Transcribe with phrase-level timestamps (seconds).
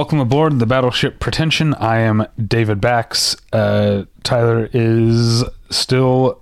[0.00, 1.74] welcome aboard the battleship Pretension.
[1.74, 3.36] I am David Bax.
[3.52, 6.40] Uh, Tyler is still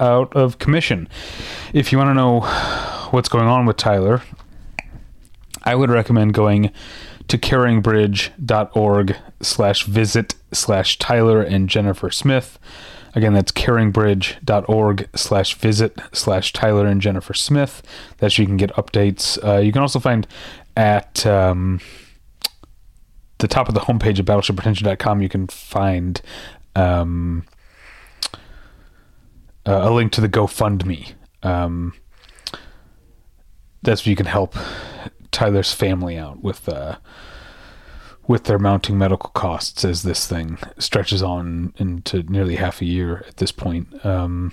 [0.00, 1.10] out of commission.
[1.74, 2.40] If you want to know
[3.10, 4.22] what's going on with Tyler,
[5.64, 6.70] I would recommend going
[7.28, 12.58] to caringbridge.org slash visit slash Tyler and Jennifer Smith.
[13.14, 17.82] Again, that's caringbridge.org slash visit slash Tyler and Jennifer Smith.
[18.16, 19.36] That's you can get updates.
[19.46, 20.26] Uh, you can also find
[20.74, 21.80] at um,
[23.44, 26.22] the top of the homepage of battleshippretension.com, you can find
[26.74, 27.44] um,
[29.66, 31.12] uh, a link to the GoFundMe.
[31.42, 31.92] Um,
[33.82, 34.56] that's where you can help
[35.30, 36.96] Tyler's family out with uh,
[38.26, 43.26] with their mounting medical costs as this thing stretches on into nearly half a year
[43.28, 44.06] at this point.
[44.06, 44.52] Um,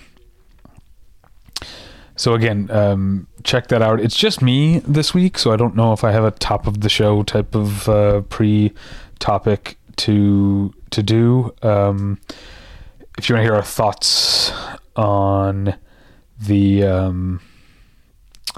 [2.22, 3.98] so again, um, check that out.
[3.98, 6.80] It's just me this week, so I don't know if I have a top of
[6.80, 8.72] the show type of uh, pre
[9.18, 11.52] topic to to do.
[11.62, 12.20] Um,
[13.18, 14.52] if you want to hear our thoughts
[14.94, 15.74] on
[16.38, 17.40] the um,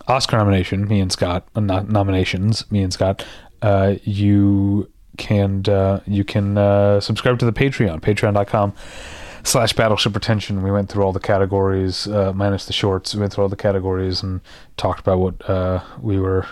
[0.09, 3.25] Oscar nomination, me and Scott, uh, not nominations, me and Scott,
[3.63, 8.75] uh, you can uh, you can uh, subscribe to the Patreon, patreon.com
[9.45, 10.63] slash battleship pretension.
[10.63, 13.15] We went through all the categories, uh, minus the shorts.
[13.15, 14.41] We went through all the categories and
[14.77, 16.47] talked about what uh, we were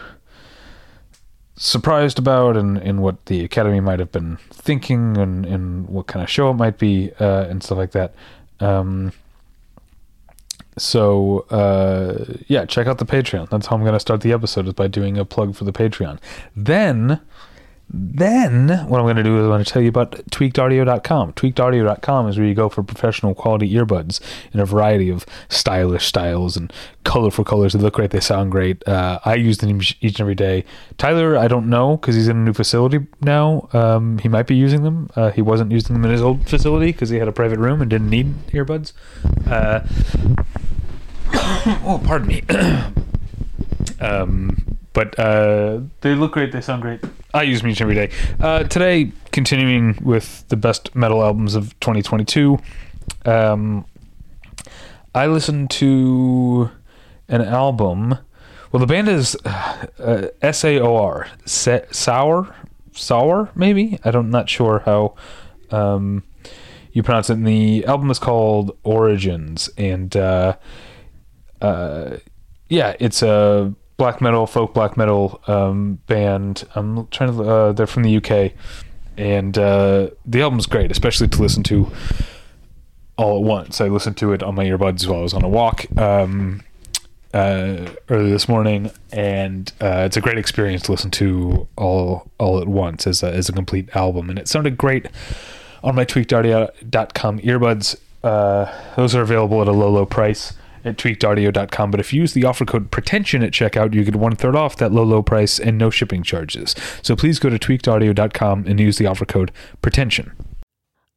[1.56, 6.22] surprised about and, and what the Academy might have been thinking and, and what kind
[6.22, 8.14] of show it might be uh, and stuff like that.
[8.60, 9.12] Um,
[10.76, 13.48] so uh, yeah, check out the Patreon.
[13.50, 15.72] That's how I'm going to start the episode is by doing a plug for the
[15.72, 16.18] Patreon.
[16.56, 17.20] Then
[17.92, 21.34] then what I'm going to do is I'm going to tell you about tweakedaudio.com.
[21.34, 24.20] Tweakedaudio.com is where you go for professional quality earbuds
[24.52, 26.72] in a variety of stylish styles and
[27.04, 27.74] colorful colors.
[27.74, 28.10] They look great.
[28.10, 28.86] They sound great.
[28.88, 30.64] Uh, I use them each and every day.
[30.96, 33.68] Tyler, I don't know because he's in a new facility now.
[33.74, 35.10] Um, he might be using them.
[35.14, 37.82] Uh, he wasn't using them in his old facility because he had a private room
[37.82, 38.92] and didn't need earbuds.
[39.46, 39.80] Uh,
[41.84, 42.42] oh, pardon me.
[44.00, 46.52] um, but uh, they look great.
[46.52, 47.00] They sound great.
[47.32, 48.10] I use and every day.
[48.40, 52.58] Uh, today, continuing with the best metal albums of 2022,
[53.24, 53.86] um,
[55.14, 56.70] I listened to
[57.28, 58.18] an album.
[58.70, 62.54] Well, the band is uh, S A O R, Sour,
[62.92, 63.98] Sour, maybe.
[64.04, 65.14] I don't, not sure how
[65.70, 66.22] um,
[66.92, 67.34] you pronounce it.
[67.34, 70.56] And the album is called Origins, and uh,
[71.60, 72.16] uh,
[72.68, 76.64] yeah, it's a black metal, folk black metal um, band.
[76.74, 77.42] I'm trying to.
[77.44, 78.50] Uh, they're from the UK,
[79.16, 81.88] and uh, the album's great, especially to listen to
[83.16, 83.80] all at once.
[83.80, 86.64] I listened to it on my earbuds while I was on a walk um,
[87.32, 92.60] uh, early this morning, and uh, it's a great experience to listen to all all
[92.60, 94.30] at once as a, as a complete album.
[94.30, 95.06] And it sounded great
[95.84, 98.00] on my tweakedaudio.com earbuds.
[98.24, 100.54] Uh, those are available at a low, low price
[100.84, 101.90] at tweakedaudio.com.
[101.90, 104.76] But if you use the offer code pretension at checkout, you get one third off
[104.76, 106.74] that low, low price and no shipping charges.
[107.02, 110.32] So please go to tweakedaudio.com and use the offer code pretension.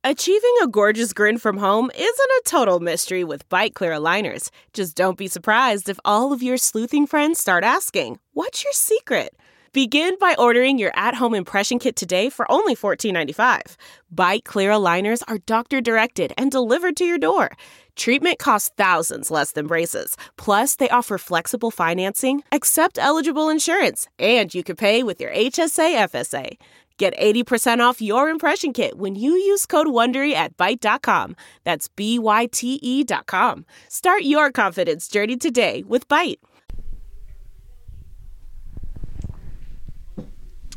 [0.04, 4.52] Achieving a gorgeous grin from home isn't a total mystery with Byte clear aligners.
[4.72, 9.36] Just don't be surprised if all of your sleuthing friends start asking, What's your secret?
[9.74, 13.76] Begin by ordering your at home impression kit today for only $14.95.
[14.14, 17.50] Byte clear aligners are doctor directed and delivered to your door.
[17.96, 20.18] Treatment costs thousands less than braces.
[20.38, 26.10] Plus, they offer flexible financing, accept eligible insurance, and you can pay with your HSA
[26.10, 26.58] FSA.
[26.98, 31.36] Get 80% off your impression kit when you use code WONDERY at Byte.com.
[31.66, 33.66] That's B-Y-T-E dot com.
[33.90, 36.38] Start your confidence journey today with Byte.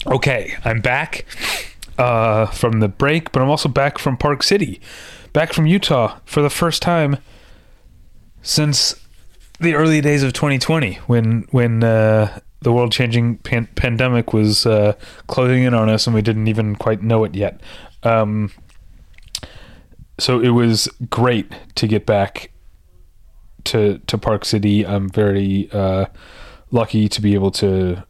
[0.07, 1.25] Okay, I'm back
[1.99, 4.81] uh, from the break, but I'm also back from Park City
[5.39, 7.17] back from Utah for the first time
[8.43, 8.97] since
[9.61, 14.95] the early days of 2020 when when uh, the world changing pan- pandemic was uh,
[15.29, 17.61] closing in on us and we didn't even quite know it yet.
[18.03, 18.51] Um,
[20.19, 22.51] so it was great to get back
[23.63, 24.85] to to Park City.
[24.85, 26.07] I'm very uh,
[26.73, 28.03] lucky to be able to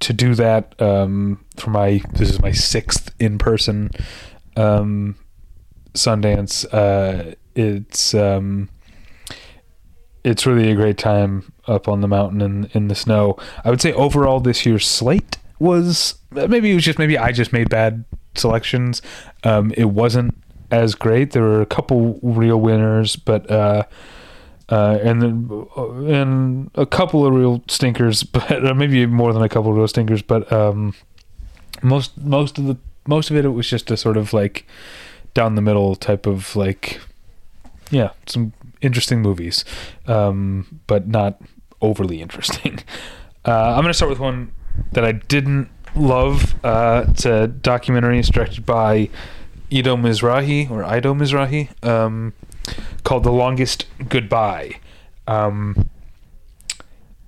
[0.00, 3.92] to do that um, for my this is my sixth in person
[4.56, 5.14] um,
[5.94, 6.66] Sundance.
[6.72, 8.68] Uh, it's um,
[10.24, 13.36] it's really a great time up on the mountain in in the snow.
[13.64, 17.52] I would say overall this year's slate was maybe it was just maybe I just
[17.52, 18.04] made bad
[18.34, 19.02] selections.
[19.44, 20.34] Um, it wasn't
[20.70, 21.32] as great.
[21.32, 23.84] There were a couple real winners, but uh,
[24.68, 25.66] uh, and then
[26.12, 30.22] and a couple of real stinkers, but maybe more than a couple of real stinkers.
[30.22, 30.94] But um,
[31.82, 32.76] most most of the
[33.06, 34.66] most of it it was just a sort of like
[35.34, 37.00] down the middle type of like
[37.90, 39.64] yeah some interesting movies
[40.06, 41.40] um but not
[41.80, 42.80] overly interesting.
[43.42, 44.52] Uh i'm gonna start with one
[44.92, 46.54] that i didn't love.
[46.62, 49.08] Uh it's a documentary directed by
[49.70, 52.34] Ido Mizrahi or Ido Mizrahi um
[53.02, 54.78] called the longest goodbye.
[55.26, 55.88] Um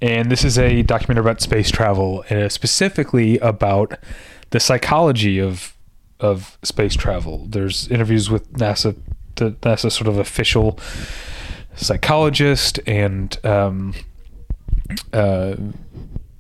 [0.03, 3.97] and this is a documentary about space travel and specifically about
[4.51, 5.75] the psychology of
[6.23, 7.47] of space travel.
[7.49, 8.97] There's interviews with NASA,
[9.35, 10.79] the NASA sort of official
[11.75, 13.95] psychologist, and um,
[15.13, 15.57] uh,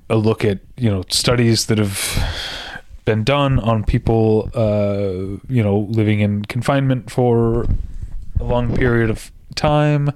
[0.08, 2.18] a look at you know studies that have
[3.04, 7.66] been done on people uh, you know living in confinement for
[8.40, 10.10] a long period of time.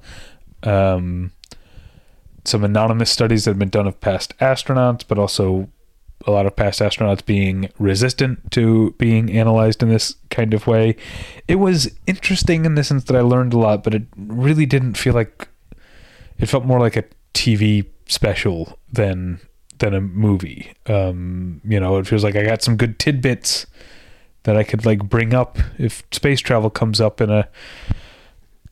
[0.62, 1.33] Um,
[2.45, 5.69] some anonymous studies that have been done of past astronauts, but also
[6.25, 10.97] a lot of past astronauts being resistant to being analyzed in this kind of way.
[11.47, 14.95] It was interesting in the sense that I learned a lot, but it really didn't
[14.95, 15.49] feel like
[16.39, 17.05] it felt more like a
[17.35, 19.41] TV special than
[19.79, 20.73] than a movie.
[20.87, 23.67] Um, you know, it feels like I got some good tidbits
[24.45, 27.49] that I could like bring up if space travel comes up in a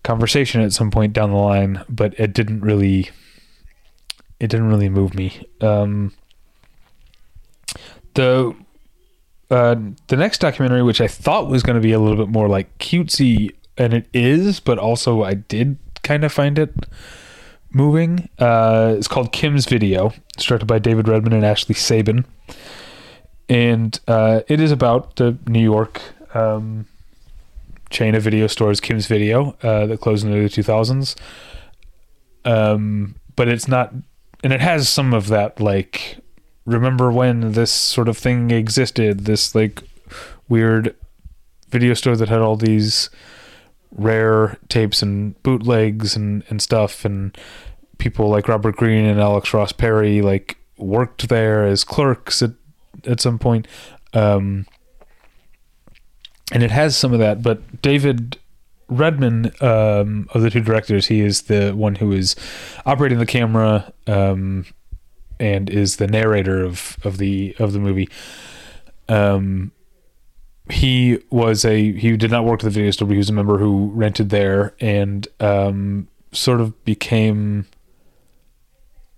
[0.02, 3.10] conversation at some point down the line, but it didn't really
[4.40, 5.46] it didn't really move me.
[5.60, 6.12] Um,
[8.14, 8.54] the
[9.50, 9.76] uh,
[10.08, 12.76] the next documentary, which I thought was going to be a little bit more like
[12.78, 16.74] cutesy, and it is, but also I did kind of find it
[17.70, 18.28] moving.
[18.38, 20.12] Uh, it's called Kim's Video.
[20.34, 22.24] It's directed by David Redmon and Ashley Sabin,
[23.48, 26.00] and uh, it is about the New York
[26.34, 26.86] um,
[27.90, 31.16] chain of video stores, Kim's Video, uh, that closed in the two thousands.
[32.44, 33.92] Um, but it's not,
[34.42, 36.18] and it has some of that like
[36.66, 39.82] remember when this sort of thing existed this like
[40.48, 40.94] weird
[41.68, 43.10] video store that had all these
[43.92, 47.36] rare tapes and bootlegs and, and stuff and
[47.98, 52.50] people like robert greene and alex ross perry like worked there as clerks at,
[53.06, 53.68] at some point.
[54.12, 54.66] Um,
[56.52, 58.38] and it has some of that but david
[58.90, 62.36] redmon um, of the two directors he is the one who is
[62.86, 64.64] operating the camera um,
[65.38, 68.08] and is the narrator of of the of the movie.
[69.08, 69.72] Um,
[70.70, 73.34] he was a he did not work at the video store, but he was a
[73.34, 77.66] member who rented there and um, sort of became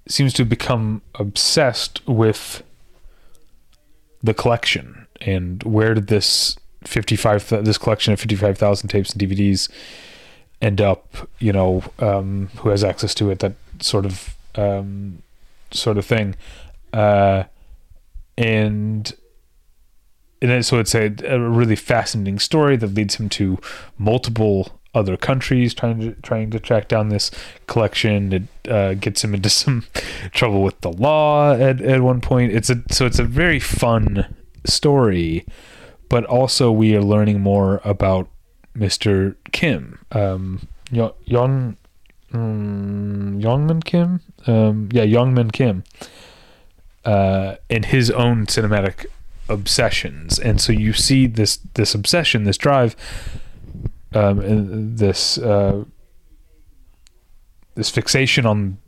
[0.08, 2.62] seems to become obsessed with
[4.22, 9.68] the collection and where did this 55 this collection of 55,000 tapes and DVDs
[10.62, 15.22] end up you know um, who has access to it that sort of um,
[15.70, 16.34] sort of thing.
[16.92, 17.44] Uh,
[18.38, 19.14] and
[20.42, 23.58] and so it's a, a, really fascinating story that leads him to
[23.98, 27.30] multiple other countries trying to trying to track down this
[27.66, 28.32] collection.
[28.32, 29.84] It uh, gets him into some
[30.32, 32.52] trouble with the law at, at one point.
[32.52, 35.46] It's a so it's a very fun story,
[36.08, 38.28] but also we are learning more about
[38.76, 39.36] Mr.
[39.52, 39.98] Kim.
[40.12, 41.76] Um, Young
[42.36, 45.84] um, Yongman Kim, um, yeah, Yongman Kim,
[47.04, 49.06] uh, and his own cinematic
[49.48, 52.96] obsessions, and so you see this this obsession, this drive,
[54.14, 55.84] um, and this uh,
[57.74, 58.78] this fixation on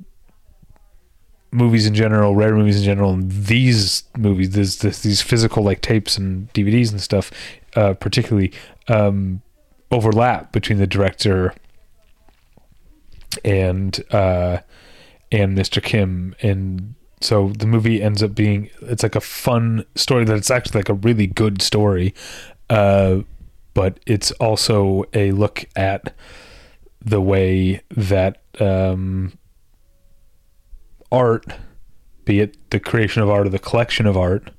[1.50, 5.80] movies in general, rare movies in general, and these movies, this, this, these physical like
[5.80, 7.30] tapes and DVDs and stuff,
[7.74, 8.52] uh, particularly
[8.88, 9.40] um,
[9.90, 11.54] overlap between the director
[13.44, 14.58] and uh,
[15.30, 15.82] and Mr.
[15.82, 20.50] Kim, and so the movie ends up being it's like a fun story that it's
[20.50, 22.14] actually like a really good story,
[22.70, 23.18] uh,
[23.74, 26.14] but it's also a look at
[27.04, 29.32] the way that um,
[31.10, 31.46] art,
[32.24, 34.50] be it the creation of art or the collection of art,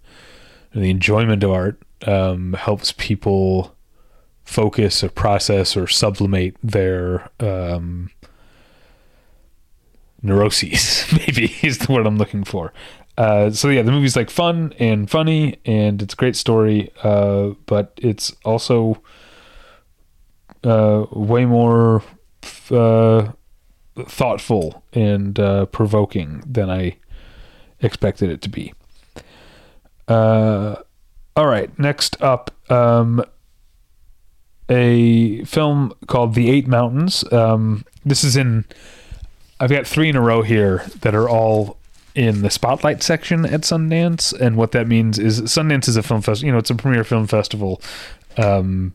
[0.75, 3.75] or the enjoyment of art, um, helps people
[4.43, 8.09] focus or process or sublimate their um,
[10.21, 12.73] neuroses maybe is the word i'm looking for.
[13.17, 17.49] Uh, so yeah the movie's like fun and funny and it's a great story uh,
[17.65, 19.01] but it's also
[20.63, 22.01] uh, way more
[22.71, 23.31] uh,
[24.05, 26.95] thoughtful and uh, provoking than i
[27.81, 28.73] expected it to be.
[30.07, 30.75] Uh,
[31.35, 33.23] all right next up um,
[34.69, 37.29] a film called the eight mountains.
[37.33, 38.65] Um, this is in
[39.59, 41.77] I've got three in a row here that are all
[42.15, 46.21] in the spotlight section at Sundance, and what that means is Sundance is a film
[46.21, 46.47] festival.
[46.47, 47.81] You know, it's a premier film festival.
[48.37, 48.93] Um,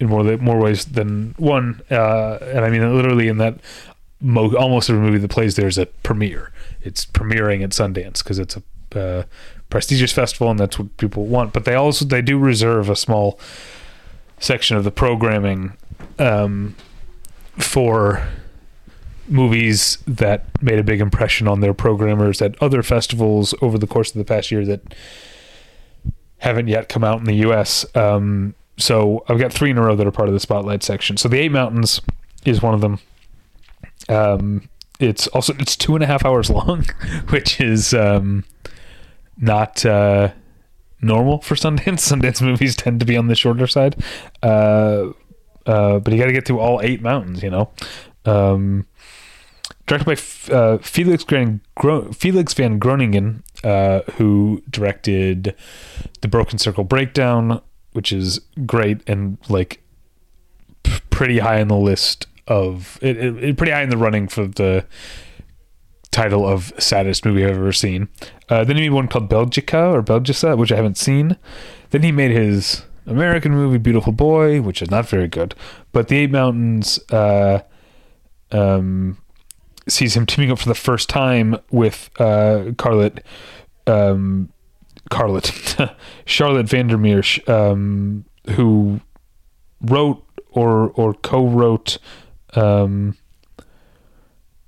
[0.00, 3.58] in more more ways than one, uh, and I mean literally in that
[4.20, 6.52] mo- almost every movie that plays there is a premiere.
[6.82, 8.62] It's premiering at Sundance because it's a
[8.98, 9.22] uh,
[9.70, 11.52] prestigious festival and that's what people want.
[11.52, 13.38] But they also they do reserve a small
[14.38, 15.74] section of the programming
[16.18, 16.74] um,
[17.58, 18.26] for
[19.28, 24.10] movies that made a big impression on their programmers at other festivals over the course
[24.10, 24.94] of the past year that
[26.38, 27.86] haven't yet come out in the U.S.
[27.96, 31.16] Um, so I've got three in a row that are part of the spotlight section.
[31.16, 32.00] So the Eight Mountains
[32.44, 32.98] is one of them.
[34.08, 34.68] Um,
[35.00, 36.84] it's also it's two and a half hours long,
[37.30, 38.44] which is um,
[39.38, 40.32] not uh,
[41.00, 41.80] normal for Sundance.
[42.12, 43.96] Sundance movies tend to be on the shorter side,
[44.42, 45.10] uh,
[45.66, 47.70] uh, but you got to get through all eight mountains, you know.
[48.26, 48.86] Um,
[49.86, 55.54] directed by uh, Felix, Gran- Gro- Felix van Groningen, uh, who directed
[56.20, 57.60] The Broken Circle Breakdown,
[57.92, 59.82] which is great and like
[60.82, 64.28] p- pretty high on the list of it, it, it, pretty high in the running
[64.28, 64.84] for the
[66.10, 68.08] title of saddest movie I've ever seen.
[68.48, 71.36] Uh, then he made one called Belgica or Belgica, which I haven't seen.
[71.90, 75.54] Then he made his American movie Beautiful Boy, which is not very good.
[75.92, 77.62] But The Eight Mountains uh,
[78.52, 79.18] um,
[79.88, 83.22] sees him teaming up for the first time with uh, Carlet.
[83.86, 84.48] Um,
[85.10, 89.00] Carlet, Charlotte Vandermeer, um, who
[89.82, 91.98] wrote or or co-wrote,
[92.54, 93.16] um,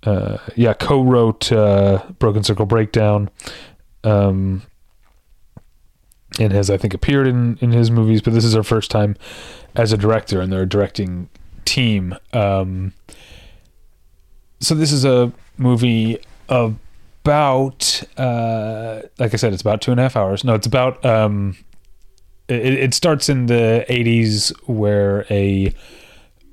[0.02, 3.30] uh, yeah, co-wrote uh, Broken Circle Breakdown,
[4.04, 4.62] um,
[6.38, 8.20] and has I think appeared in in his movies.
[8.20, 9.16] But this is her first time
[9.74, 11.28] as a director, and they're a directing
[11.64, 12.14] team.
[12.32, 12.92] Um,
[14.60, 20.04] so this is a movie about uh, like I said, it's about two and a
[20.04, 20.44] half hours.
[20.44, 21.56] No, it's about um,
[22.48, 25.72] it, it starts in the '80s where a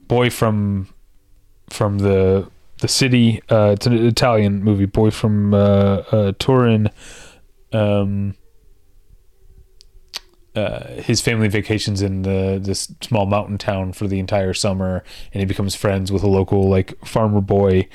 [0.07, 0.89] boy from
[1.69, 3.41] from the the city.
[3.49, 4.85] Uh, it's an Italian movie.
[4.85, 5.57] Boy from uh,
[6.11, 6.89] uh, Turin.
[7.71, 8.35] Um,
[10.55, 15.39] uh, his family vacations in the this small mountain town for the entire summer, and
[15.39, 17.87] he becomes friends with a local like farmer boy.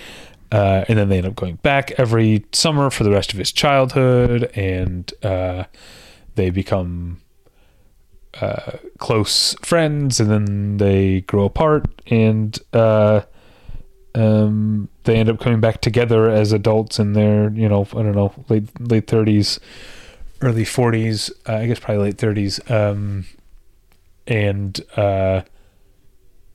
[0.50, 3.52] Uh, and then they end up going back every summer for the rest of his
[3.52, 5.64] childhood, and uh,
[6.36, 7.20] they become
[8.40, 13.20] uh, close friends, and then they grow apart, and uh,
[14.14, 18.14] um, they end up coming back together as adults in their, you know, I don't
[18.14, 19.60] know, late late thirties,
[20.40, 23.24] early forties, uh, I guess probably late thirties, um,
[24.26, 25.42] and uh,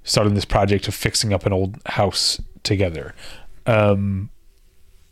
[0.03, 3.13] starting this project of fixing up an old house together.
[3.65, 4.29] Um,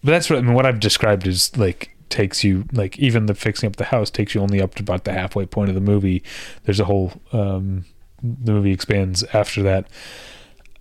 [0.04, 0.54] but that's what I mean.
[0.54, 4.36] What I've described is like takes you like even the fixing up the house takes
[4.36, 6.24] you only up to about the halfway point of the movie.
[6.64, 7.86] There's a whole um,
[8.22, 9.88] the movie expands after that.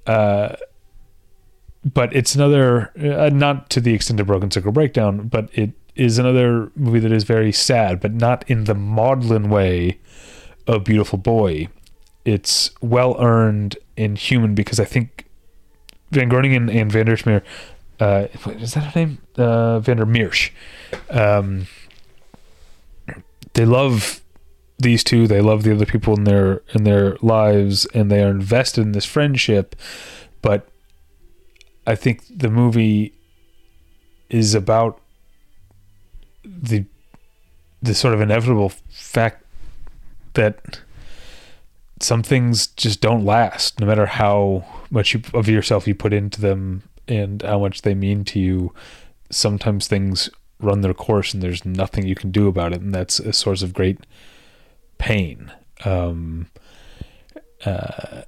[0.07, 0.57] Uh,
[1.85, 6.19] but it's another uh, not to the extent of Broken Circle Breakdown, but it is
[6.19, 9.99] another movie that is very sad, but not in the maudlin way
[10.67, 11.69] of Beautiful Boy.
[12.25, 15.27] It's well earned and human because I think
[16.11, 17.43] Van Groningen and Vandersmeer.
[17.99, 18.29] Uh,
[18.59, 19.19] is that her name?
[19.37, 20.51] Uh, Vandermeersch.
[21.11, 21.67] Um,
[23.55, 24.23] they love
[24.79, 25.27] these two.
[25.27, 28.93] They love the other people in their in their lives, and they are invested in
[28.93, 29.77] this friendship.
[30.43, 30.69] But
[31.87, 33.15] I think the movie
[34.31, 35.01] is about
[36.61, 36.85] the
[37.83, 39.45] the sort of inevitable fact
[40.35, 40.81] that
[42.01, 46.41] some things just don't last, no matter how much you, of yourself you put into
[46.41, 48.75] them and how much they mean to you.
[49.31, 53.19] Sometimes things run their course and there's nothing you can do about it, and that's
[53.21, 53.99] a source of great
[54.99, 55.53] pain.
[55.85, 56.49] Um,
[57.65, 58.23] uh,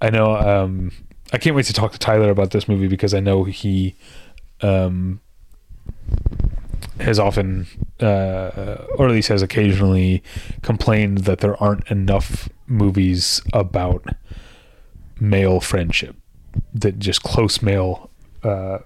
[0.00, 0.36] I know.
[0.36, 0.92] Um,
[1.32, 3.94] I can't wait to talk to Tyler about this movie because I know he
[4.62, 5.20] um,
[7.00, 7.66] has often,
[8.00, 10.22] uh, or at least has occasionally,
[10.62, 14.04] complained that there aren't enough movies about
[15.20, 16.16] male friendship,
[16.74, 18.10] that just close male
[18.42, 18.78] uh,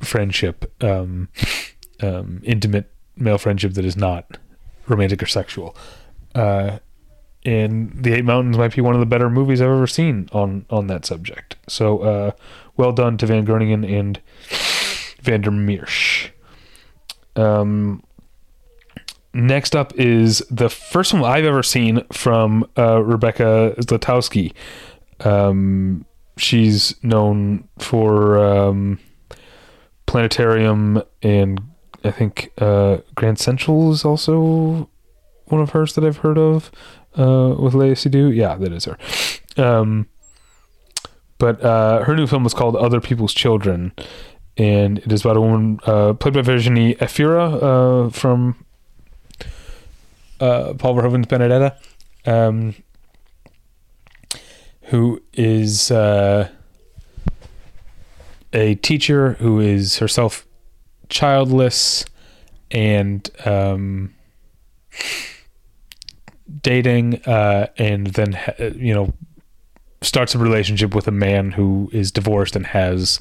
[0.00, 1.28] friendship, um,
[2.00, 4.38] um, intimate male friendship that is not
[4.88, 5.76] romantic or sexual.
[6.34, 6.78] Uh,
[7.44, 10.66] and the Eight Mountains might be one of the better movies I've ever seen on
[10.68, 11.56] on that subject.
[11.68, 12.30] So, uh,
[12.76, 14.20] well done to Van Groningen and
[15.22, 16.30] Vandermeersch.
[17.36, 18.02] Um,
[19.32, 24.52] next up is the first one I've ever seen from uh, Rebecca Zlotowski.
[25.20, 26.04] Um,
[26.36, 28.98] she's known for um,
[30.06, 31.60] Planetarium and
[32.02, 34.88] I think uh, Grand Central is also
[35.46, 36.70] one of hers that I've heard of
[37.18, 38.34] uh, with Léa Seydoux.
[38.34, 38.96] Yeah, that is her.
[39.62, 40.06] Um,
[41.38, 43.92] but uh, her new film was called Other People's Children,
[44.56, 48.64] and it is about a woman uh, played by Virginie Efira uh, from
[50.40, 51.76] uh, Paul Verhoeven's Benedetta,
[52.26, 52.74] um,
[54.82, 56.48] who is uh,
[58.52, 60.46] a teacher who is herself
[61.08, 62.04] childless
[62.70, 64.14] and um,
[66.62, 68.38] dating, uh, and then
[68.76, 69.12] you know
[70.02, 73.20] starts a relationship with a man who is divorced and has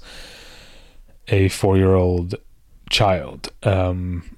[1.29, 2.35] a four-year-old
[2.89, 3.49] child.
[3.63, 4.35] Um,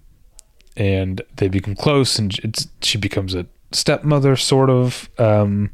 [0.77, 5.71] and they become close, and it's she becomes a stepmother, sort of, um,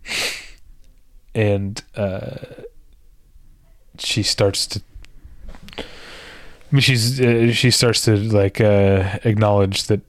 [1.36, 2.38] and uh,
[4.00, 4.82] she starts to.
[5.78, 5.84] I
[6.72, 10.02] mean, she's uh, she starts to like uh, acknowledge that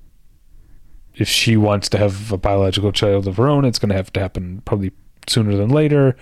[1.15, 4.13] if she wants to have a biological child of her own, it's going to have
[4.15, 4.93] to happen probably
[5.29, 6.17] sooner than later.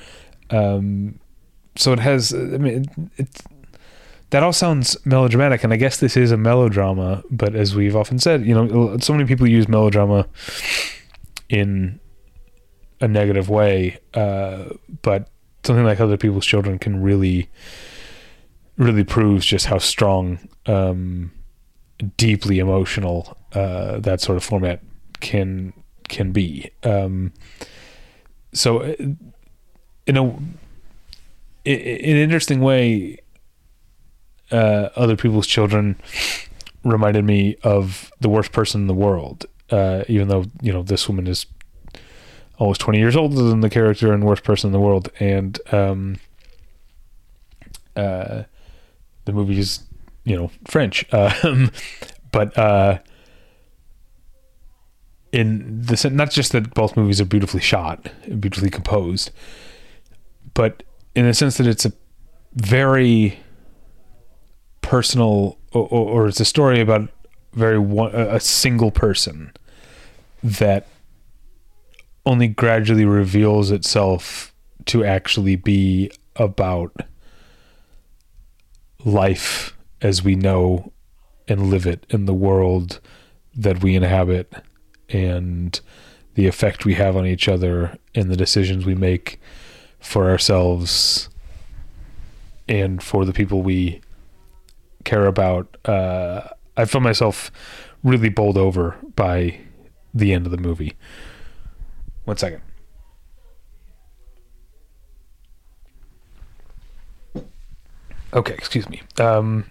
[0.50, 1.21] Um,
[1.76, 2.35] so it has.
[2.35, 3.43] I mean, it, it's
[4.30, 7.23] that all sounds melodramatic, and I guess this is a melodrama.
[7.30, 10.26] But as we've often said, you know, so many people use melodrama
[11.49, 12.00] in
[13.00, 14.64] a negative way, uh,
[15.02, 15.28] but
[15.64, 17.49] something like other people's children can really,
[18.76, 21.30] really proves just how strong, um,
[22.16, 24.80] deeply emotional uh, that sort of format
[25.21, 25.73] can
[26.09, 26.71] can be.
[26.83, 27.33] Um,
[28.52, 28.95] so, uh,
[30.06, 30.25] in a
[31.64, 33.19] in an interesting way,
[34.50, 36.00] uh, other people's children
[36.85, 39.47] reminded me of the worst person in the world.
[39.71, 41.47] Uh, even though you know this woman is
[42.59, 46.17] almost 20 years older than the character and worst person in the world, and um,
[47.97, 48.45] uh,
[49.25, 49.80] the movie is
[50.25, 51.71] you know French, um,
[52.30, 52.99] but uh,
[55.32, 58.09] in the sense, not just that both movies are beautifully shot,
[58.41, 59.30] beautifully composed,
[60.54, 60.82] but
[61.15, 61.93] in the sense that it's a
[62.54, 63.39] very
[64.86, 67.10] personal or, or, it's a story about
[67.54, 69.52] very one, a single person
[70.44, 70.86] that
[72.25, 76.92] only gradually reveals itself to actually be about
[79.04, 80.92] life as we know
[81.49, 83.00] and live it in the world
[83.56, 84.52] that we inhabit
[85.08, 85.80] and
[86.34, 89.40] the effect we have on each other and the decisions we make
[89.99, 91.28] for ourselves
[92.68, 94.00] and for the people we
[95.06, 95.76] care about.
[95.86, 97.50] Uh, I found myself
[98.02, 99.58] really bowled over by
[100.12, 100.95] the end of the movie.
[102.25, 102.60] One second.
[108.34, 109.00] Okay, excuse me.
[109.19, 109.71] Um,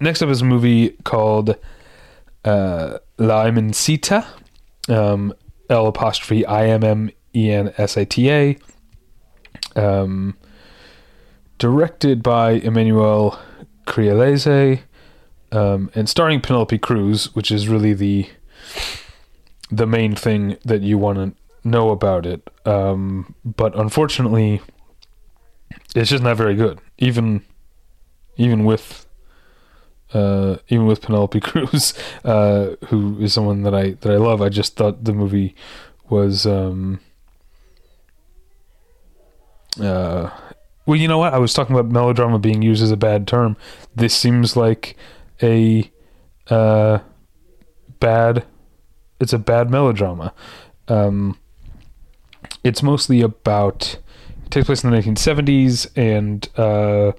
[0.00, 1.54] next up is a movie called
[2.44, 4.26] uh, La Immensita.
[4.88, 5.32] Um,
[5.68, 8.58] L apostrophe I M M E N S I T A.
[9.76, 10.36] Um,
[11.58, 13.38] directed by Emmanuel
[13.90, 14.80] Crialese,
[15.52, 18.28] um, and starring Penelope Cruz, which is really the
[19.70, 22.48] the main thing that you want to know about it.
[22.64, 24.60] Um, but unfortunately,
[25.94, 26.80] it's just not very good.
[26.98, 27.42] Even
[28.36, 29.06] even with
[30.14, 34.48] uh, even with Penelope Cruz, uh, who is someone that I that I love, I
[34.48, 35.54] just thought the movie
[36.08, 36.46] was.
[36.46, 37.00] Um,
[39.80, 40.30] uh,
[40.86, 41.34] well, you know what?
[41.34, 43.56] I was talking about melodrama being used as a bad term.
[43.94, 44.96] This seems like
[45.42, 45.90] a
[46.48, 47.00] uh,
[48.00, 48.44] bad.
[49.20, 50.32] It's a bad melodrama.
[50.88, 51.38] Um,
[52.64, 53.98] it's mostly about.
[54.44, 57.12] It takes place in the 1970s, and uh,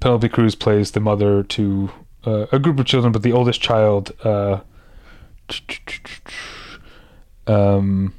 [0.00, 1.90] Penelope Cruz plays the mother to
[2.26, 4.12] uh, a group of children, but the oldest child.
[4.24, 4.60] Uh,
[7.46, 8.12] um,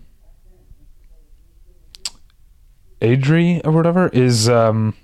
[3.02, 4.96] Adri or whatever is um,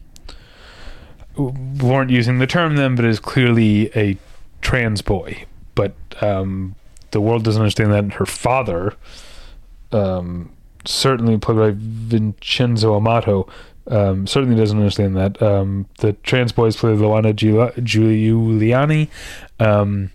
[1.38, 4.18] weren't using the term then, but is clearly a
[4.62, 5.46] trans boy.
[5.76, 6.76] But um,
[7.12, 8.14] the world doesn't understand that.
[8.18, 8.96] Her father,
[9.92, 10.52] um,
[10.86, 13.48] certainly played by Vincenzo Amato,
[13.88, 15.42] um, certainly doesn't understand that.
[15.42, 19.10] Um, the trans boys play Luana Giuliani.
[19.60, 20.12] Um,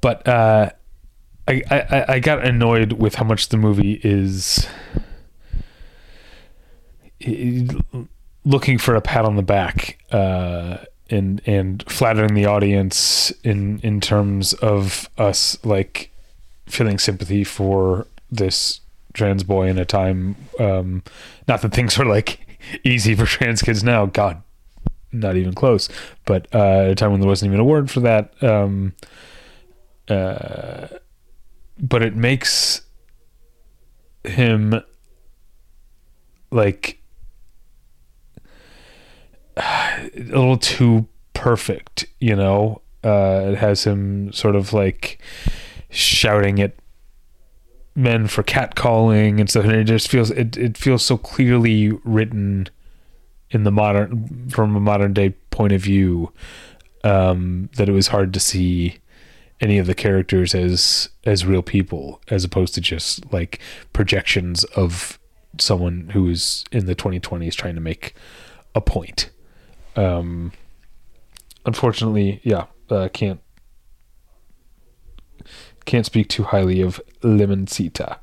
[0.00, 0.70] but uh,
[1.48, 4.66] I, I, I got annoyed with how much the movie is
[8.44, 10.78] looking for a pat on the back uh,
[11.10, 16.12] and and flattering the audience in in terms of us like
[16.66, 18.80] feeling sympathy for this
[19.14, 21.02] trans boy in a time um,
[21.48, 22.40] not that things are like
[22.84, 24.42] easy for trans kids now god
[25.20, 25.88] not even close.
[26.24, 28.94] But uh, at a time when there wasn't even a word for that, um,
[30.08, 30.88] uh,
[31.78, 32.82] but it makes
[34.24, 34.82] him
[36.50, 37.00] like
[39.56, 42.82] a little too perfect, you know.
[43.04, 45.20] Uh, it has him sort of like
[45.90, 46.74] shouting at
[47.94, 52.68] men for catcalling and stuff, and it just feels it, it feels so clearly written
[53.50, 56.32] in the modern from a modern day point of view
[57.04, 58.98] um, that it was hard to see
[59.60, 63.60] any of the characters as as real people as opposed to just like
[63.92, 65.18] projections of
[65.58, 68.14] someone who is in the 2020s trying to make
[68.74, 69.30] a point
[69.96, 70.52] um
[71.64, 73.40] unfortunately yeah uh, can't
[75.86, 78.18] can't speak too highly of L'Immensita.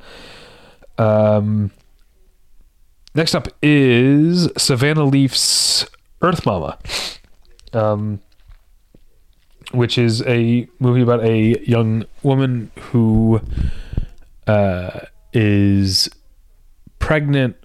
[0.97, 1.71] Um,
[3.15, 5.87] next up is Savannah Leaf's
[6.21, 6.77] Earth Mama,
[7.71, 8.19] um,
[9.71, 13.41] which is a movie about a young woman who
[14.45, 14.99] uh,
[15.31, 16.09] is
[16.99, 17.55] pregnant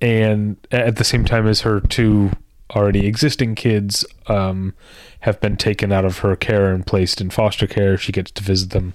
[0.00, 2.30] and at the same time as her two
[2.74, 4.74] already existing kids um,
[5.20, 7.96] have been taken out of her care and placed in foster care.
[7.96, 8.94] She gets to visit them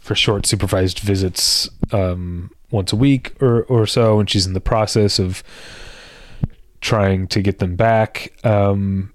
[0.00, 4.60] for short supervised visits um, once a week or, or so, and she's in the
[4.60, 5.42] process of
[6.80, 8.32] trying to get them back.
[8.44, 9.12] Um,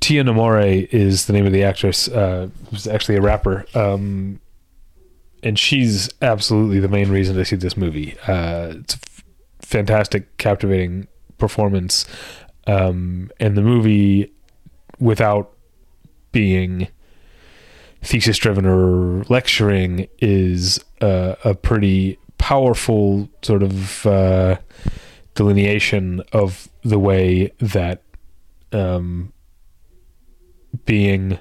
[0.00, 3.64] Tia Nomore is the name of the actress, uh, who's actually a rapper.
[3.74, 4.40] Um,
[5.42, 8.16] and she's absolutely the main reason to see this movie.
[8.26, 8.98] Uh, it's
[9.68, 12.06] fantastic, captivating performance
[12.66, 14.32] um, and the movie
[14.98, 15.52] without
[16.32, 16.88] being
[18.02, 24.56] thesis driven or lecturing is uh, a pretty powerful sort of uh,
[25.34, 28.02] delineation of the way that
[28.72, 29.34] um,
[30.86, 31.38] being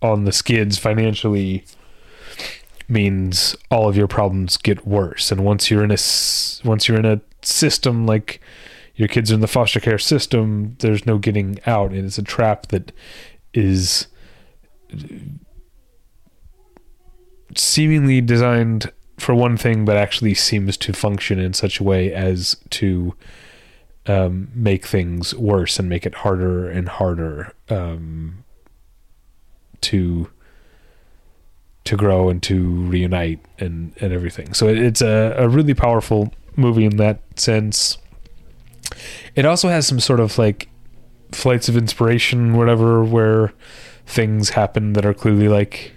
[0.00, 1.64] on the skids financially
[2.88, 5.30] means all of your problems get worse.
[5.30, 5.98] And once you're in a
[6.64, 8.40] once you're in a system like
[8.96, 12.22] your kids are in the foster care system, there's no getting out, and it's a
[12.22, 12.90] trap that
[13.54, 14.08] is
[17.56, 22.56] seemingly designed for one thing, but actually seems to function in such a way as
[22.70, 23.14] to
[24.06, 28.44] um, make things worse and make it harder and harder um,
[29.82, 30.30] to
[31.88, 34.52] to grow and to reunite and and everything.
[34.52, 37.96] So it, it's a, a really powerful movie in that sense.
[39.34, 40.68] It also has some sort of like
[41.32, 43.52] flights of inspiration, whatever, where
[44.06, 45.92] things happen that are clearly like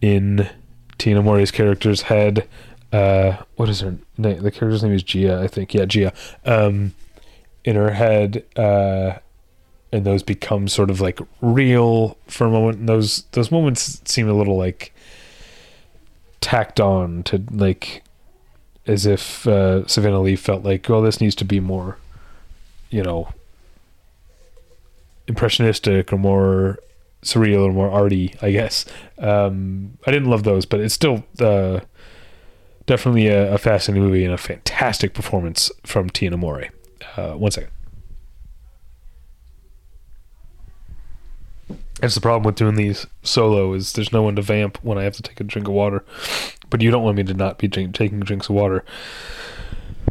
[0.00, 0.48] in
[0.98, 2.48] Tina Nomore's character's head.
[2.92, 4.40] Uh, what is her name?
[4.40, 5.74] The character's name is Gia, I think.
[5.74, 6.12] Yeah, Gia.
[6.44, 6.94] Um,
[7.64, 9.18] in her head, uh,
[9.94, 12.78] and those become sort of like real for a moment.
[12.78, 14.92] And those those moments seem a little like
[16.40, 18.02] tacked on to like
[18.88, 21.96] as if uh, Savannah Lee felt like, well, this needs to be more,
[22.90, 23.28] you know,
[25.28, 26.80] impressionistic or more
[27.22, 28.84] surreal or more arty, I guess.
[29.18, 31.80] Um, I didn't love those, but it's still uh,
[32.84, 36.68] definitely a, a, fascinating movie and a fantastic performance from Tia Nomore.
[37.16, 37.70] Uh, one second.
[42.00, 45.04] That's the problem with doing these solo is there's no one to vamp when I
[45.04, 46.04] have to take a drink of water.
[46.68, 48.84] But you don't want me to not be drink, taking drinks of water.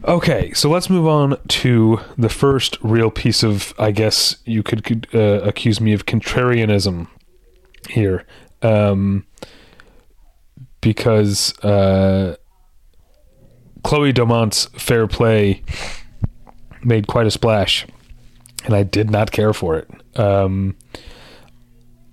[0.06, 5.08] Okay, so let's move on to the first real piece of, I guess you could
[5.13, 7.08] uh, accuse me of contrarianism
[7.89, 8.26] here,
[8.62, 9.26] um,
[10.82, 12.36] because uh,
[13.84, 15.63] Chloe Domont's Fair Play
[16.84, 17.86] made quite a splash,
[18.65, 19.89] and I did not care for it.
[20.19, 20.76] Um,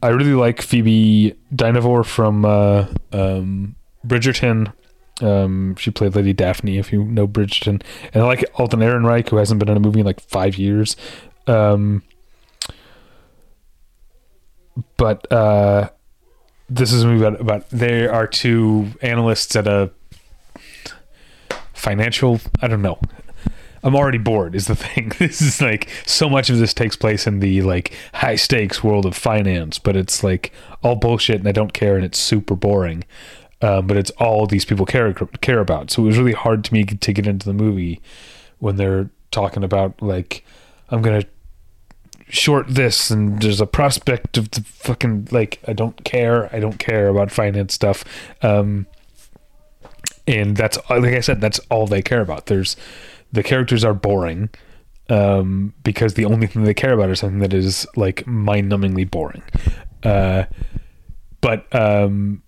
[0.02, 4.72] I really like Phoebe Dynevor from uh, um, Bridgerton.
[5.20, 7.82] Um, she played Lady Daphne, if you know Bridgerton,
[8.14, 10.96] and I like Alden Ehrenreich, who hasn't been in a movie in like five years.
[11.46, 12.02] Um,
[14.96, 15.90] but uh,
[16.70, 19.90] this is a movie about, about there are two analysts at a
[21.74, 22.40] financial.
[22.62, 22.98] I don't know.
[23.82, 25.12] I'm already bored is the thing.
[25.18, 29.06] This is like so much of this takes place in the like high stakes world
[29.06, 33.04] of finance, but it's like all bullshit and I don't care and it's super boring.
[33.62, 35.90] Um, but it's all these people care care about.
[35.90, 38.00] So it was really hard to me to get into the movie
[38.58, 40.44] when they're talking about like
[40.88, 41.24] I'm gonna
[42.28, 46.54] short this and there's a prospect of the fucking like I don't care.
[46.54, 48.04] I don't care about finance stuff.
[48.42, 48.86] Um,
[50.26, 52.46] and that's like I said, that's all they care about.
[52.46, 52.76] There's
[53.32, 54.50] the characters are boring.
[55.10, 59.42] um, because the only thing they care about is something that is like mind-numbingly boring.
[60.02, 60.44] Uh,
[61.40, 62.42] but um,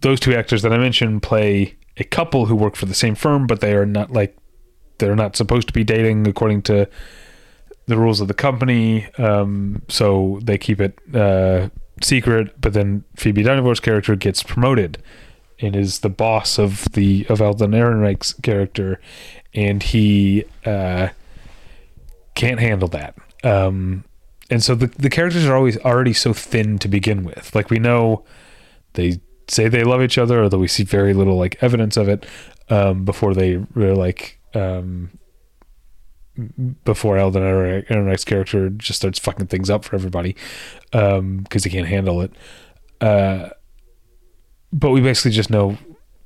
[0.00, 3.46] those two actors that I mentioned play a couple who work for the same firm,
[3.46, 4.36] but they are not like
[4.98, 6.88] they're not supposed to be dating according to
[7.86, 9.06] the rules of the company.
[9.18, 11.68] Um, so they keep it uh,
[12.02, 12.60] secret.
[12.60, 15.02] But then Phoebe Dynevor's character gets promoted
[15.60, 19.00] and is the boss of the of Alden Ehrenreich's character,
[19.56, 21.08] and he uh,
[22.34, 23.16] can't handle that.
[23.42, 24.04] Um,
[24.50, 27.54] and so the the characters are always already so thin to begin with.
[27.54, 28.24] Like we know
[28.92, 32.26] they say they love each other, although we see very little like evidence of it
[32.68, 35.18] um, before they really like um,
[36.84, 40.36] before Alden Ehrenreich's character just starts fucking things up for everybody
[40.90, 42.32] because um, he can't handle it.
[43.00, 43.48] Uh,
[44.72, 45.78] but we basically just know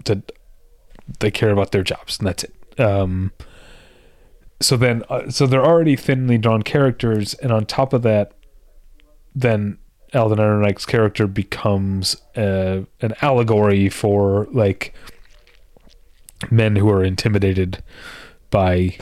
[0.05, 0.33] that
[1.21, 2.55] they care about their jobs and that's it.
[2.79, 3.33] Um,
[4.61, 8.33] so then, uh, so they're already thinly drawn characters, and on top of that,
[9.35, 9.79] then
[10.15, 14.95] Alden Ehrenreich's character becomes uh, an allegory for like
[16.51, 17.83] men who are intimidated
[18.51, 18.99] by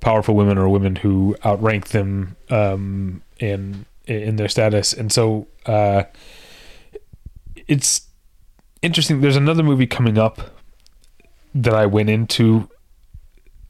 [0.00, 6.02] powerful women or women who outrank them um, in in their status, and so uh,
[7.68, 8.08] it's
[8.82, 9.20] interesting.
[9.20, 10.59] There's another movie coming up
[11.54, 12.68] that I went into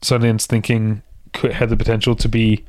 [0.01, 2.65] Sundance thinking could had the potential to be,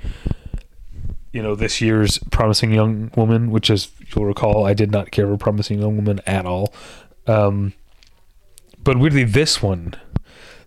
[1.33, 5.27] you know, this year's Promising Young Woman, which, as you'll recall, I did not care
[5.27, 6.72] for Promising Young Woman at all.
[7.27, 7.72] Um,
[8.83, 9.94] but weirdly, this one,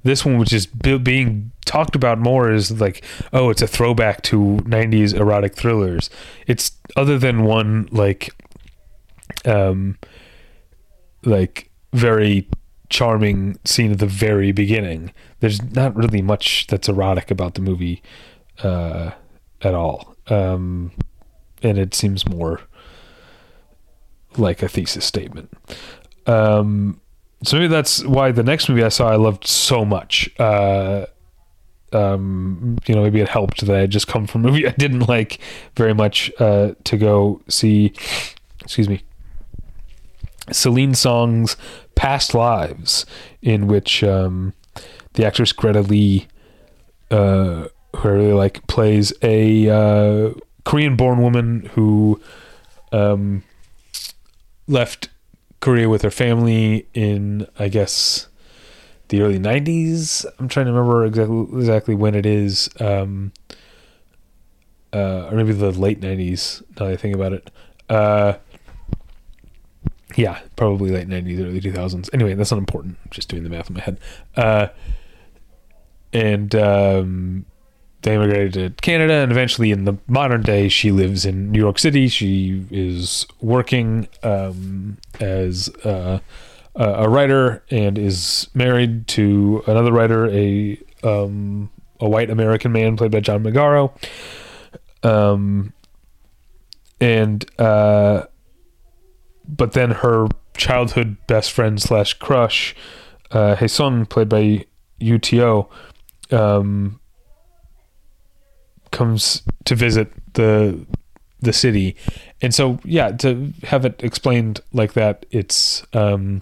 [0.03, 3.03] this one, which is being talked about more, is like,
[3.33, 6.09] oh, it's a throwback to '90s erotic thrillers.
[6.47, 8.33] It's other than one like,
[9.45, 9.97] um,
[11.23, 12.47] like very
[12.89, 15.11] charming scene at the very beginning.
[15.39, 18.01] There's not really much that's erotic about the movie
[18.63, 19.11] uh,
[19.61, 20.91] at all, um,
[21.61, 22.61] and it seems more
[24.37, 25.51] like a thesis statement.
[26.27, 26.99] Um,
[27.43, 30.29] so maybe that's why the next movie I saw I loved so much.
[30.39, 31.05] Uh,
[31.93, 34.71] um, you know, maybe it helped that I had just come from a movie I
[34.71, 35.39] didn't like
[35.75, 37.93] very much uh, to go see.
[38.61, 39.03] Excuse me.
[40.51, 41.57] Celine Song's
[42.05, 43.03] Past Lives,
[43.41, 44.53] in which um,
[45.13, 46.27] the actress Greta Lee,
[47.09, 47.65] uh,
[47.95, 50.33] who I really like, plays a uh,
[50.65, 52.21] Korean-born woman who
[52.91, 53.41] um,
[54.67, 55.09] left
[55.61, 58.27] Korea with her family in, I guess,
[59.07, 60.27] the early '90s.
[60.37, 63.33] I'm trying to remember exactly exactly when it is, um,
[64.93, 66.61] uh, or maybe the late '90s.
[66.79, 67.49] Now that I think about it.
[70.15, 72.09] Yeah, probably late nineties, early two thousands.
[72.13, 72.97] Anyway, that's not important.
[73.03, 73.99] I'm just doing the math in my head.
[74.35, 74.67] Uh,
[76.13, 77.45] and um,
[78.01, 81.79] they immigrated to Canada, and eventually, in the modern day, she lives in New York
[81.79, 82.07] City.
[82.07, 86.19] She is working um, as uh,
[86.75, 93.11] a writer and is married to another writer, a um, a white American man played
[93.11, 93.91] by John Magaro.
[95.03, 95.73] Um,
[97.01, 98.25] and uh,
[99.47, 100.27] but then her
[100.57, 102.75] childhood best friend slash crush,
[103.31, 104.65] uh, Hae-sung, played by
[104.99, 105.69] Yoo Teo,
[106.31, 106.99] um,
[108.91, 110.85] comes to visit the
[111.41, 111.95] the city,
[112.41, 116.41] and so yeah, to have it explained like that, it's um,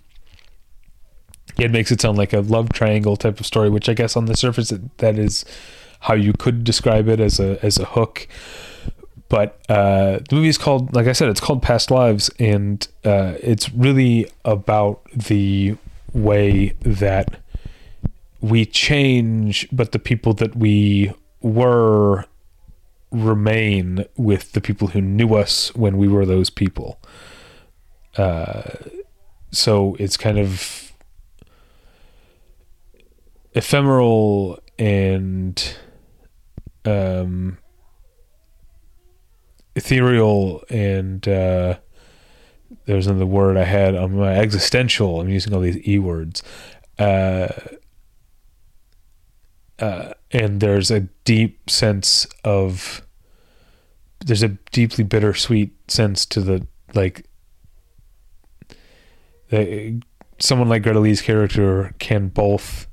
[1.58, 4.26] it makes it sound like a love triangle type of story, which I guess on
[4.26, 5.46] the surface that is
[6.02, 8.28] how you could describe it as a as a hook
[9.34, 13.34] but uh, the movie is called, like I said, it's called Past Lives, and uh,
[13.42, 15.76] it's really about the
[16.14, 17.42] way that
[18.42, 22.26] we change, but the people that we were
[23.10, 27.00] remain with the people who knew us when we were those people.
[28.16, 28.70] Uh,
[29.50, 30.94] so it's kind of
[33.56, 35.76] ephemeral and
[36.86, 37.58] um,
[39.76, 41.78] ethereal and uh,
[42.86, 45.22] there's another word I had on my existential.
[45.22, 46.44] I'm using all these e words.
[47.00, 47.50] Uh,
[49.80, 53.02] uh, and there's a deep sense of
[54.26, 57.26] there's a deeply bittersweet sense to the like
[59.50, 60.02] the,
[60.40, 62.88] someone like Greta Lee's character can both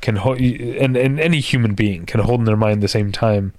[0.00, 3.52] can hold and, and any human being can hold in their mind the same time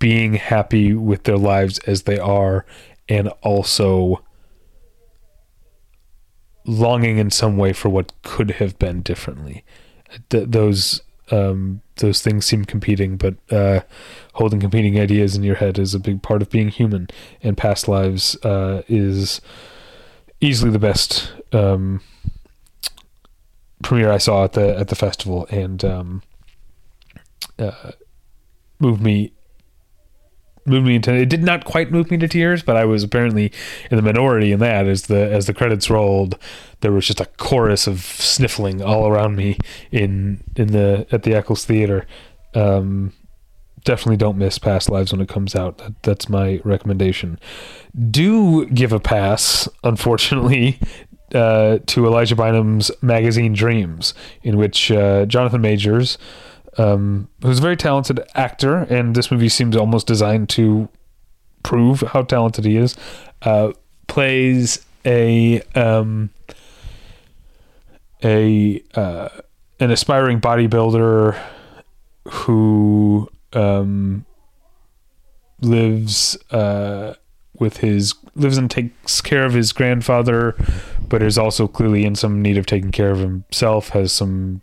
[0.00, 2.66] being happy with their lives as they are
[3.08, 4.24] and also
[6.66, 9.64] longing in some way for what could have been differently.
[10.30, 13.80] Th- those um, those things seem competing, but uh,
[14.34, 17.08] holding competing ideas in your head is a big part of being human.
[17.40, 19.40] And past lives uh, is
[20.40, 22.00] easily the best um,
[23.82, 26.22] premiere I saw at the at the festival, and um,
[27.58, 27.92] uh,
[28.80, 29.32] moved me
[30.70, 33.52] moved me into it did not quite move me to tears but i was apparently
[33.90, 36.38] in the minority in that as the as the credits rolled
[36.80, 39.58] there was just a chorus of sniffling all around me
[39.90, 42.06] in in the at the eccles theater.
[42.54, 43.12] Um
[43.84, 45.78] definitely don't miss past lives when it comes out.
[45.78, 47.38] That, that's my recommendation.
[48.10, 50.78] Do give a pass unfortunately
[51.34, 56.18] uh, to elijah bynum's magazine dreams in which uh, jonathan majors
[56.78, 60.88] um, who's a very talented actor, and this movie seems almost designed to
[61.62, 62.96] prove how talented he is.
[63.42, 63.72] Uh,
[64.06, 66.30] plays a um,
[68.22, 69.28] a uh,
[69.78, 71.40] an aspiring bodybuilder
[72.28, 74.24] who um,
[75.60, 77.14] lives uh,
[77.58, 80.54] with his lives and takes care of his grandfather,
[81.08, 83.90] but is also clearly in some need of taking care of himself.
[83.90, 84.60] Has some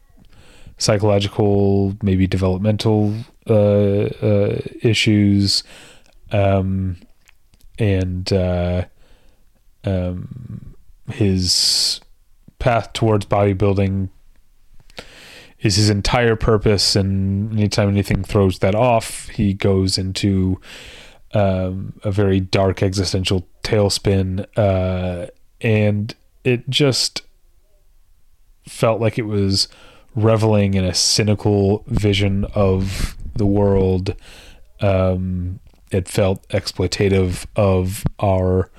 [0.77, 3.13] psychological, maybe developmental
[3.49, 5.63] uh, uh, issues,
[6.31, 6.97] um,
[7.79, 8.85] and uh,
[9.83, 10.75] um,
[11.11, 12.01] his
[12.59, 14.09] path towards bodybuilding
[15.59, 16.95] is his entire purpose.
[16.95, 20.59] And anytime anything throws that off, he goes into
[21.33, 25.27] um, a very dark existential tailspin, uh,
[25.61, 27.23] and it just
[28.67, 29.67] felt like it was
[30.17, 34.15] reveling in a cynical vision of the world.
[34.81, 35.59] Um,
[35.91, 38.71] it felt exploitative of our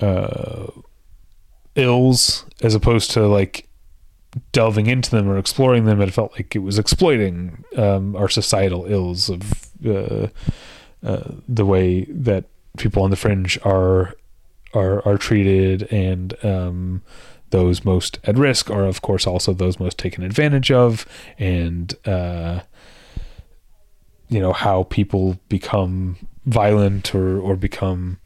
[0.00, 0.68] uh,
[1.74, 3.68] ills as opposed to like
[4.52, 6.00] delving into them or exploring them.
[6.00, 10.28] It felt like it was exploiting um, our societal ills of uh,
[11.04, 12.44] uh, the way that
[12.78, 14.14] people on the fringe are
[14.74, 17.02] are are treated and um,
[17.56, 21.06] those most at risk are of course also those most taken advantage of
[21.38, 22.60] and uh,
[24.28, 28.18] you know how people become violent or or become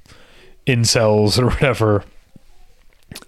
[0.66, 2.04] incels or whatever.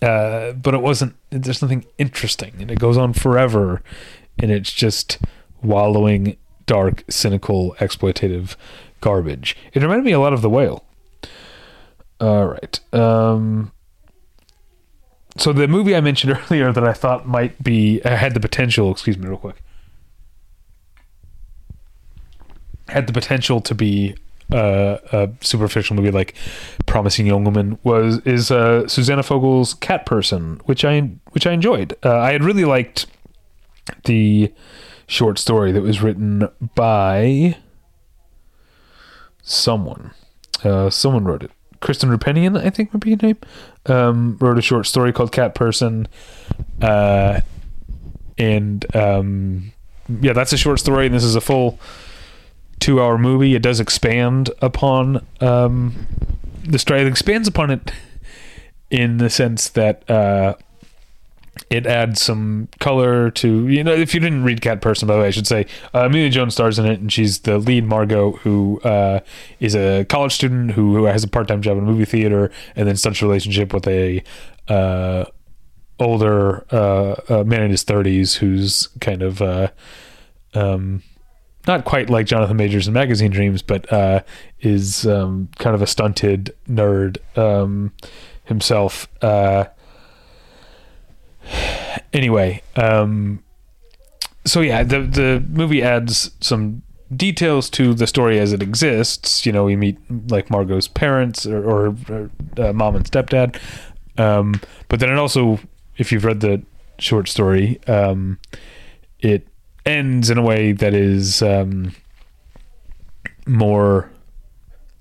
[0.00, 3.80] Uh, but it wasn't there's nothing interesting and it goes on forever
[4.40, 5.18] and it's just
[5.62, 6.36] wallowing
[6.66, 8.56] dark cynical exploitative
[9.00, 9.56] garbage.
[9.72, 10.84] It reminded me a lot of the whale.
[12.20, 12.80] All right.
[12.92, 13.70] Um
[15.37, 18.90] so the movie I mentioned earlier that I thought might be uh, had the potential.
[18.90, 19.62] Excuse me, real quick.
[22.88, 24.14] Had the potential to be
[24.53, 26.35] uh, a superficial movie like
[26.87, 31.97] Promising Young Woman was is uh, Susanna Fogel's Cat Person, which I which I enjoyed.
[32.05, 33.07] Uh, I had really liked
[34.05, 34.53] the
[35.07, 37.57] short story that was written by
[39.42, 40.12] someone.
[40.62, 41.51] Uh, someone wrote it.
[41.83, 43.38] Kristen Roupenian, I think would be her name,
[43.87, 46.09] um, wrote a short story called Cat Person.
[46.81, 47.40] Uh,
[48.38, 49.73] and um,
[50.21, 51.79] yeah, that's a short story, and this is a full
[52.81, 53.55] two hour movie.
[53.55, 56.07] It does expand upon um,
[56.64, 57.92] the story, it expands upon it
[58.90, 60.09] in the sense that.
[60.09, 60.55] Uh,
[61.68, 65.20] it adds some color to you know if you didn't read cat person by the
[65.20, 68.32] way i should say uh, emilia jones stars in it and she's the lead margot
[68.32, 69.20] who uh,
[69.60, 72.88] is a college student who, who, has a part-time job in a movie theater and
[72.88, 74.22] then starts a relationship with a
[74.68, 75.24] uh,
[76.00, 79.68] older uh, uh, man in his 30s who's kind of uh,
[80.54, 81.02] um,
[81.66, 83.86] not quite like jonathan majors in magazine dreams but
[84.60, 87.92] is um, kind of a stunted nerd um,
[88.44, 89.07] himself
[92.12, 93.43] anyway, um,
[94.45, 96.82] so yeah, the the movie adds some
[97.14, 99.45] details to the story as it exists.
[99.47, 99.99] You know, we meet
[100.30, 103.61] like Margot's parents or, or, or uh, mom and stepdad,
[104.18, 105.61] um, but then it also,
[105.97, 106.62] if you've read the
[106.99, 108.38] short story, um,
[109.20, 109.47] it
[109.84, 111.95] ends in a way that is um,
[113.47, 114.11] more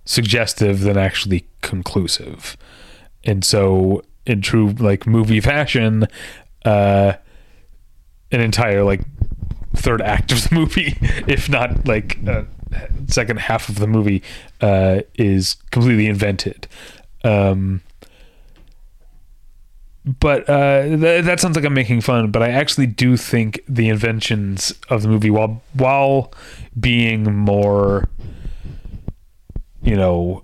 [0.06, 2.58] suggestive than actually conclusive,
[3.24, 6.08] and so in true like movie fashion,
[6.66, 7.14] uh,
[8.32, 9.02] an entire like
[9.76, 10.98] third act of the movie,
[11.28, 12.44] if not like uh,
[13.08, 14.22] second half of the movie,
[14.62, 16.68] uh, is completely invented.
[17.24, 17.82] Um,
[20.04, 22.32] but uh, th- that sounds like I'm making fun.
[22.32, 26.34] But I actually do think the inventions of the movie, while while
[26.80, 28.10] being more,
[29.84, 30.44] you know,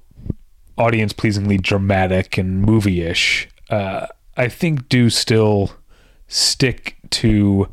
[0.78, 5.72] audience pleasingly dramatic and movie ish, uh, I think do still
[6.28, 7.70] stick to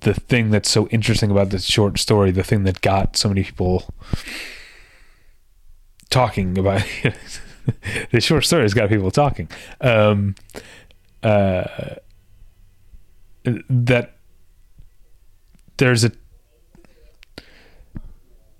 [0.00, 3.42] the thing that's so interesting about this short story, the thing that got so many
[3.42, 3.92] people
[6.10, 6.82] talking about
[8.10, 9.48] the short story has got people talking.
[9.80, 10.34] Um,
[11.22, 11.96] uh,
[13.44, 14.16] that
[15.78, 16.12] there's a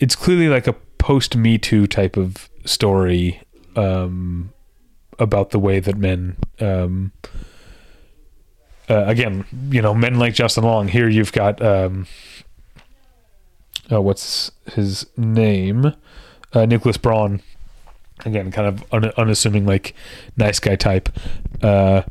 [0.00, 3.42] it's clearly like a post Me Too type of story
[3.76, 4.52] um,
[5.18, 7.12] about the way that men, um,
[8.88, 10.88] uh, again, you know, men like Justin Long.
[10.88, 12.06] Here you've got, um,
[13.90, 15.92] oh, what's his name?
[16.52, 17.42] Uh, Nicholas Braun.
[18.24, 19.94] Again, kind of un- unassuming, like
[20.36, 21.08] nice guy type.
[21.62, 22.02] Uh,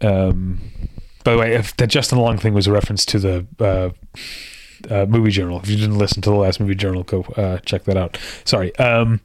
[0.00, 0.60] um,
[1.24, 3.90] by the way, if that Justin Long thing was a reference to the uh,
[4.90, 5.60] uh, movie journal.
[5.62, 8.18] If you didn't listen to the last movie journal, go uh, check that out.
[8.44, 8.74] Sorry.
[8.76, 9.20] Um,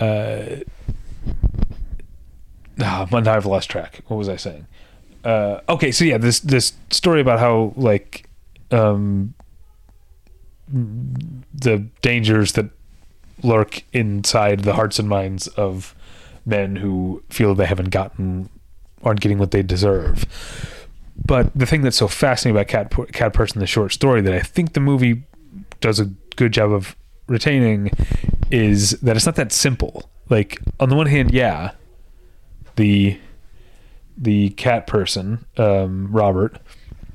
[0.00, 0.56] uh,
[2.80, 4.02] oh, now I've lost track.
[4.06, 4.66] What was I saying?
[5.24, 8.28] Uh, okay, so yeah, this this story about how like
[8.70, 9.34] um,
[10.68, 12.70] the dangers that
[13.42, 15.94] lurk inside the hearts and minds of
[16.44, 18.48] men who feel they haven't gotten
[19.04, 20.26] aren't getting what they deserve
[21.24, 24.40] but the thing that's so fascinating about Cat Cat Person, the short story, that I
[24.40, 25.22] think the movie
[25.80, 26.06] does a
[26.36, 26.96] good job of
[27.26, 27.90] retaining,
[28.50, 30.10] is that it's not that simple.
[30.32, 31.72] Like on the one hand, yeah,
[32.76, 33.20] the
[34.16, 36.58] the cat person, um, Robert,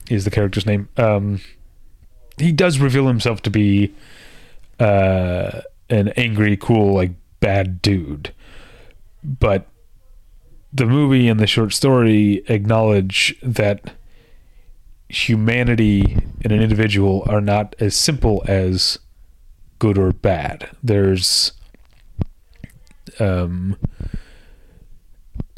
[0.07, 0.88] is the character's name.
[0.97, 1.41] Um,
[2.38, 3.91] he does reveal himself to be
[4.80, 8.36] uh, an angry, cool, like bad dude,
[9.24, 9.65] but
[10.72, 13.95] the movie and the short story acknowledge that
[15.09, 18.99] humanity in an individual are not as simple as
[19.80, 20.70] good or bad.
[20.84, 21.53] There's
[23.20, 23.78] um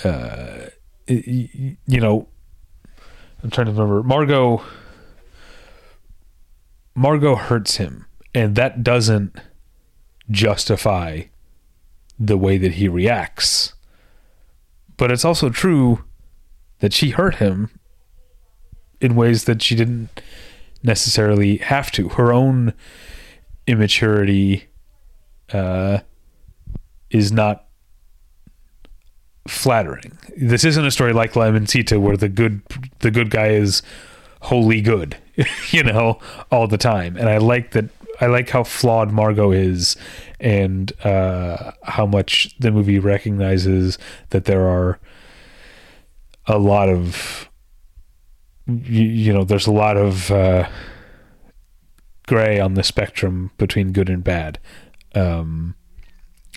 [0.04, 0.66] uh
[1.08, 2.28] you know
[3.44, 4.64] I'm trying to remember Margot
[6.96, 9.36] Margot hurts him and that doesn't
[10.30, 11.24] justify
[12.20, 13.74] the way that he reacts.
[14.98, 16.04] But it's also true
[16.80, 17.70] that she hurt him
[19.00, 20.22] in ways that she didn't
[20.84, 22.10] necessarily have to.
[22.10, 22.74] Her own
[23.66, 24.68] immaturity
[25.54, 26.00] uh,
[27.12, 27.66] is not
[29.48, 30.18] flattering.
[30.38, 32.62] This isn't a story like L'Immensita where the good
[33.00, 33.82] the good guy is
[34.42, 35.18] wholly good,
[35.72, 36.20] you know,
[36.52, 37.18] all the time.
[37.18, 37.90] And I like that
[38.22, 39.96] I like how flawed Margot is
[40.40, 43.98] and uh, how much the movie recognizes
[44.30, 45.00] that there are
[46.46, 47.50] a lot of
[48.68, 50.70] you, you know, there's a lot of uh,
[52.28, 54.60] gray on the spectrum between good and bad.
[55.16, 55.76] Um,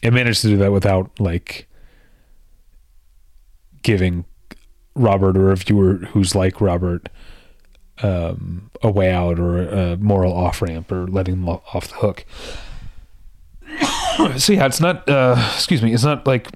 [0.02, 1.68] it managed to do that without like
[3.82, 4.24] giving
[4.94, 7.08] Robert or a viewer who's like Robert
[8.02, 12.24] um, a way out or a moral off ramp or letting them off the hook.
[14.38, 15.08] so yeah, it's not.
[15.08, 15.92] Uh, excuse me.
[15.92, 16.48] It's not like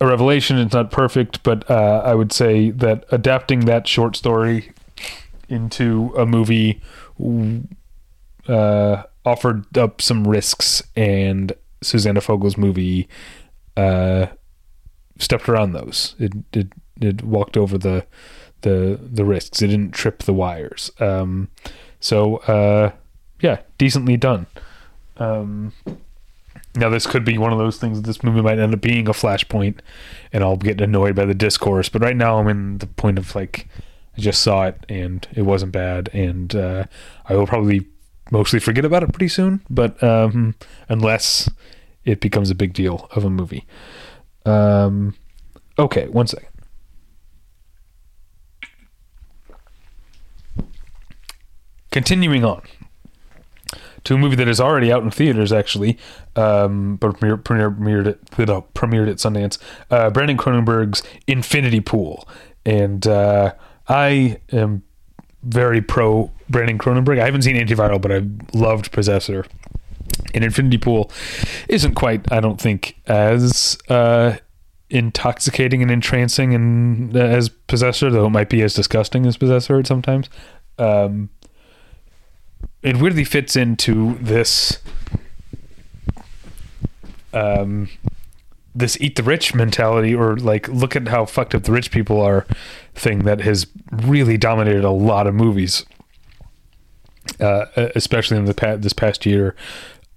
[0.00, 0.58] a revelation.
[0.58, 4.72] It's not perfect, but uh, I would say that adapting that short story
[5.48, 6.80] into a movie
[8.48, 11.52] uh, offered up some risks, and
[11.82, 13.08] Susanna Fogel's movie
[13.76, 14.26] uh,
[15.18, 16.14] stepped around those.
[16.18, 16.68] It, it
[17.00, 18.06] it walked over the
[18.62, 19.62] the the risks.
[19.62, 20.90] It didn't trip the wires.
[21.00, 21.48] Um,
[22.00, 22.92] so uh,
[23.40, 24.46] yeah, decently done.
[25.16, 25.72] Um,
[26.76, 28.02] now, this could be one of those things.
[28.02, 29.80] This movie might end up being a flashpoint,
[30.32, 31.88] and I'll get annoyed by the discourse.
[31.88, 33.68] But right now, I'm in the point of like,
[34.16, 36.84] I just saw it and it wasn't bad, and uh,
[37.26, 37.86] I will probably
[38.30, 39.62] mostly forget about it pretty soon.
[39.68, 40.54] But um,
[40.88, 41.48] unless
[42.04, 43.66] it becomes a big deal of a movie.
[44.46, 45.14] Um,
[45.78, 46.48] okay, one second.
[51.90, 52.62] Continuing on
[54.04, 55.98] to a movie that is already out in theaters, actually,
[56.36, 59.58] um, but premiere, premiere, premiered, at, premiered at Sundance.
[59.90, 62.28] Uh, Brandon Cronenberg's Infinity Pool,
[62.64, 63.54] and uh,
[63.88, 64.84] I am
[65.42, 67.20] very pro Brandon Cronenberg.
[67.20, 68.22] I haven't seen Antiviral, but I
[68.56, 69.46] loved Possessor.
[70.34, 71.10] And Infinity Pool
[71.68, 74.36] isn't quite, I don't think, as uh,
[74.90, 79.82] intoxicating and entrancing and uh, as Possessor, though it might be as disgusting as Possessor
[79.84, 80.28] sometimes.
[80.78, 81.30] Um,
[82.82, 84.78] it weirdly fits into this
[87.32, 87.88] um
[88.80, 92.20] this eat the rich mentality or like look at how fucked up the rich people
[92.20, 92.46] are
[92.94, 95.84] thing that has really dominated a lot of movies
[97.38, 99.54] uh, especially in the past, this past year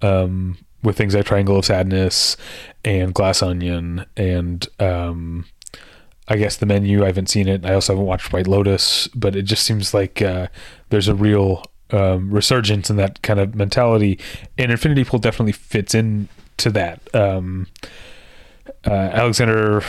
[0.02, 2.36] um, with things like Triangle of Sadness
[2.84, 5.46] and Glass Onion and um,
[6.26, 7.02] I guess the menu.
[7.02, 7.64] I haven't seen it.
[7.64, 10.48] I also haven't watched White Lotus, but it just seems like uh,
[10.88, 14.18] there's a real um, resurgence in that kind of mentality,
[14.56, 17.14] and Infinity Pool definitely fits in to that.
[18.86, 19.80] Uh, Alexander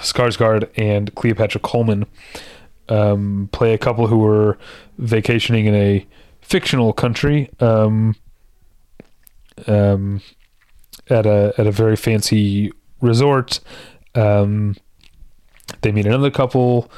[0.00, 2.06] Skarsgård and Cleopatra Coleman
[2.88, 4.58] um, play a couple who were
[4.98, 6.06] vacationing in a
[6.40, 8.14] fictional country um,
[9.66, 10.20] um,
[11.08, 13.60] at a at a very fancy resort.
[14.14, 14.76] Um,
[15.80, 16.90] they meet another couple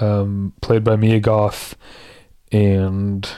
[0.00, 1.74] um, played by Mia Goth
[2.50, 3.28] and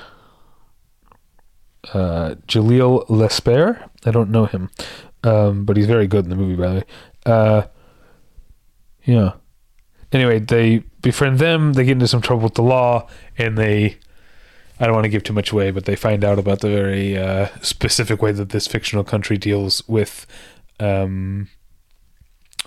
[1.92, 3.88] uh, Jalil Lespert.
[4.04, 4.70] I don't know him,
[5.24, 6.84] um, but he's very good in the movie, by the way.
[7.26, 7.62] Uh,
[9.04, 9.32] yeah.
[10.12, 11.72] Anyway, they befriend them.
[11.72, 13.98] They get into some trouble with the law, and they.
[14.78, 17.16] I don't want to give too much away, but they find out about the very
[17.16, 20.26] uh, specific way that this fictional country deals with
[20.80, 21.48] um,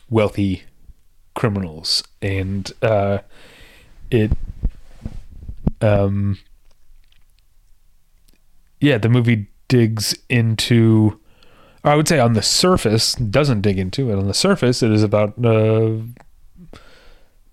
[0.09, 0.63] wealthy
[1.35, 3.19] criminals, and uh,
[4.09, 4.31] it.
[5.81, 6.39] Um,
[8.79, 11.19] yeah, the movie digs into.
[11.83, 14.15] I would say on the surface doesn't dig into it.
[14.15, 15.97] On the surface, it is about uh,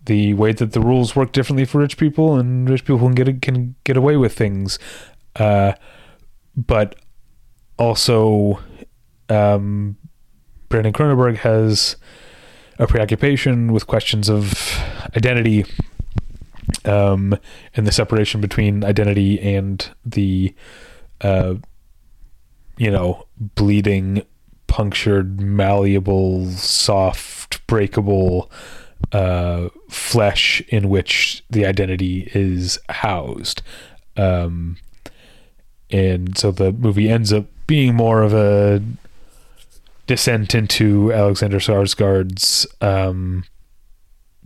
[0.05, 3.43] the way that the rules work differently for rich people, and rich people can get
[3.43, 4.79] can get away with things.
[5.37, 5.73] Uh,
[6.57, 6.97] but
[7.79, 8.61] also,
[9.29, 9.97] um,
[10.69, 11.97] Brandon Cronenberg has
[12.79, 14.55] a preoccupation with questions of
[15.17, 15.65] identity
[16.85, 17.39] um,
[17.75, 20.55] and the separation between identity and the,
[21.21, 21.55] uh,
[22.77, 24.25] you know, bleeding,
[24.67, 28.51] punctured, malleable, soft, breakable
[29.13, 33.63] uh, flesh in which the identity is housed.
[34.17, 34.77] Um,
[35.91, 38.83] and so the movie ends up being more of a
[40.07, 43.45] descent into Alexander Skarsgård's um,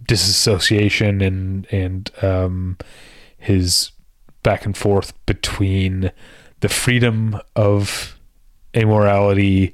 [0.06, 2.76] disassociation and and um,
[3.38, 3.90] his
[4.42, 6.12] back and forth between
[6.60, 8.17] the freedom of
[8.78, 9.72] amorality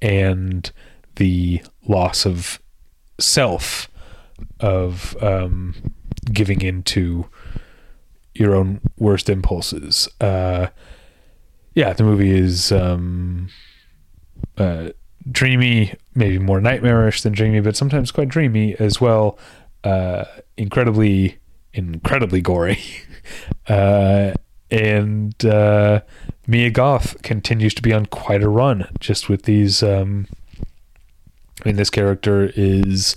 [0.00, 0.70] and
[1.16, 2.60] the loss of
[3.18, 3.88] self
[4.60, 5.74] of um,
[6.32, 7.28] giving into
[8.34, 10.08] your own worst impulses.
[10.20, 10.68] Uh,
[11.74, 13.48] yeah, the movie is um,
[14.58, 14.90] uh,
[15.30, 19.38] dreamy, maybe more nightmarish than dreamy, but sometimes quite dreamy as well.
[19.82, 20.24] Uh,
[20.56, 21.38] incredibly,
[21.72, 22.78] incredibly gory.
[23.68, 24.32] uh,
[24.74, 26.00] and uh,
[26.48, 29.84] Mia Goth continues to be on quite a run just with these.
[29.84, 30.26] Um,
[31.64, 33.14] I mean, this character is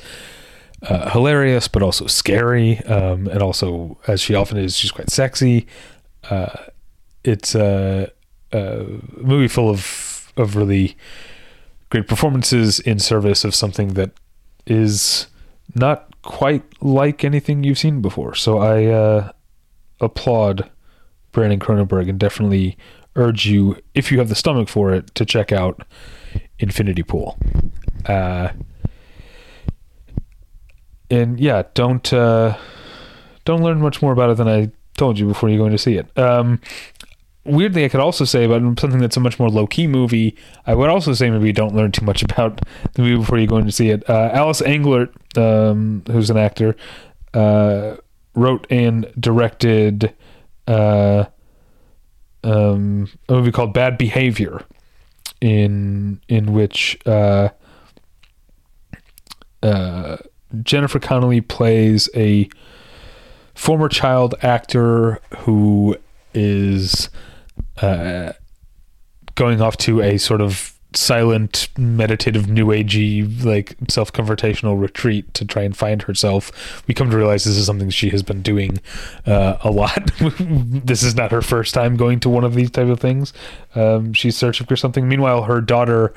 [0.83, 2.77] uh, hilarious, but also scary.
[2.81, 5.65] Um, and also, as she often is, she's quite sexy.
[6.29, 6.65] Uh,
[7.23, 8.11] it's a,
[8.51, 8.85] a,
[9.17, 10.95] movie full of, of really
[11.89, 14.11] great performances in service of something that
[14.67, 15.25] is
[15.73, 18.35] not quite like anything you've seen before.
[18.35, 19.31] So I uh,
[19.99, 20.69] applaud
[21.37, 22.75] Brandon Cronenberg and definitely
[23.15, 25.83] urge you, if you have the stomach for it, to check out
[26.57, 27.37] Infinity Pool.
[28.07, 28.49] Uh,
[31.11, 32.57] and yeah, don't uh,
[33.45, 35.77] don't learn much more about it than I told you before you go in to
[35.77, 36.07] see it.
[36.17, 36.59] Um,
[37.45, 40.35] weirdly, I could also say about something that's a much more low key movie.
[40.65, 42.61] I would also say maybe don't learn too much about
[42.93, 44.09] the movie before you go in to see it.
[44.09, 46.75] Uh, Alice Englert, um, who's an actor,
[47.35, 47.97] uh,
[48.33, 50.15] wrote and directed
[50.67, 51.25] uh,
[52.43, 54.63] um, a movie called Bad Behavior,
[55.41, 57.49] in in which uh,
[59.63, 60.17] uh,
[60.63, 62.49] Jennifer Connelly plays a
[63.53, 65.97] former child actor who
[66.33, 67.09] is
[67.81, 68.33] uh,
[69.35, 75.45] going off to a sort of silent, meditative, new agey, like self confrontational retreat to
[75.45, 76.83] try and find herself.
[76.87, 78.79] We come to realize this is something she has been doing
[79.25, 80.11] uh, a lot.
[80.19, 83.33] this is not her first time going to one of these type of things.
[83.75, 85.07] Um, she's searching for something.
[85.07, 86.13] Meanwhile, her daughter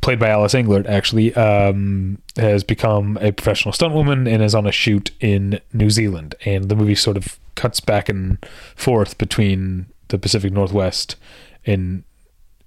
[0.00, 4.72] played by Alice Englert, actually, um, has become a professional stuntwoman and is on a
[4.72, 6.34] shoot in New Zealand.
[6.44, 8.38] And the movie sort of cuts back and
[8.76, 11.16] forth between the Pacific Northwest
[11.64, 12.04] and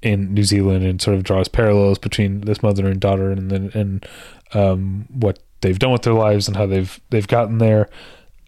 [0.01, 3.71] in New Zealand and sort of draws parallels between this mother and daughter and then
[3.73, 4.05] and
[4.53, 7.89] um, what they've done with their lives and how they've they've gotten there.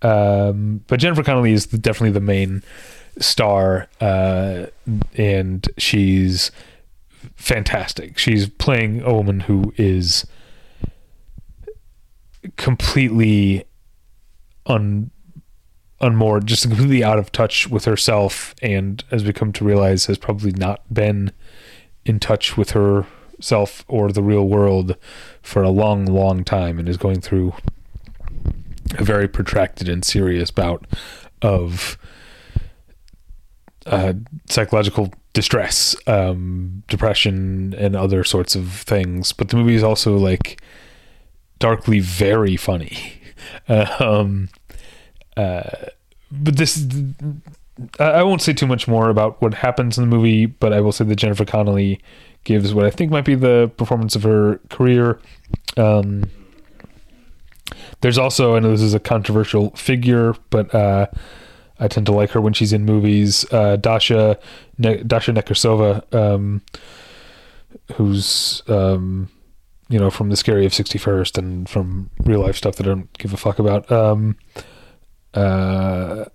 [0.02, 2.64] Um, but Jennifer Connelly is definitely the main
[3.20, 4.68] star, uh,
[5.16, 6.52] and she's
[7.36, 8.18] fantastic.
[8.18, 10.26] She's playing a woman who is
[12.56, 13.66] completely
[14.66, 15.12] un
[16.00, 20.18] unmoored, just completely out of touch with herself, and as we come to realize, has
[20.18, 21.32] probably not been
[22.06, 24.96] in touch with herself or the real world
[25.42, 27.54] for a long, long time, and is going through
[28.98, 30.86] a very protracted and serious bout
[31.42, 31.98] of
[33.86, 34.14] uh,
[34.50, 39.34] psychological distress, um, depression, and other sorts of things.
[39.34, 40.62] But the movie is also like
[41.60, 43.22] darkly very funny.
[43.68, 44.50] um,
[45.38, 45.70] uh,
[46.32, 46.86] but this,
[48.00, 50.92] I won't say too much more about what happens in the movie, but I will
[50.92, 52.02] say that Jennifer Connelly
[52.44, 55.20] gives what I think might be the performance of her career.
[55.78, 56.30] Um,
[58.02, 61.08] there's also, I know this is a controversial figure, but uh,
[61.80, 63.46] I tend to like her when she's in movies.
[63.52, 64.38] Uh, Dasha
[64.78, 66.62] ne- Dasha Nekrasova, um,
[67.96, 69.30] who's um,
[69.90, 72.90] you know from the Scary of Sixty First and from real life stuff that I
[72.90, 73.92] don't give a fuck about.
[73.92, 74.36] Um,
[75.34, 76.26] uh,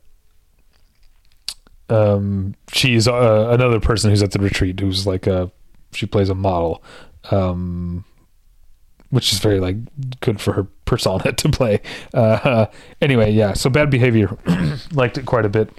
[1.89, 5.51] um, she's uh, another person who's at the retreat who's like a
[5.93, 6.82] she plays a model.
[7.30, 8.05] Um,
[9.11, 9.76] which is very like
[10.20, 11.80] good for her persona to play.
[12.12, 12.66] Uh,
[13.01, 13.53] anyway, yeah.
[13.53, 14.37] So bad behavior,
[14.93, 15.70] liked it quite a bit.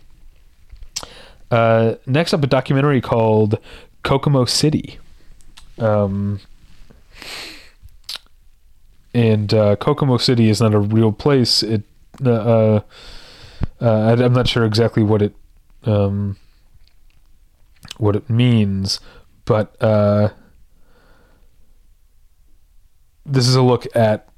[1.50, 3.58] Uh, next up, a documentary called
[4.04, 5.00] Kokomo City.
[5.78, 6.40] Um,
[9.14, 11.64] and uh, Kokomo City is not a real place.
[11.64, 11.84] It,
[12.26, 12.82] uh,
[13.80, 15.36] I, am not sure exactly what it,
[15.84, 16.38] um,
[17.98, 19.00] what it means,
[19.46, 20.30] but uh,
[23.26, 24.30] this is a look at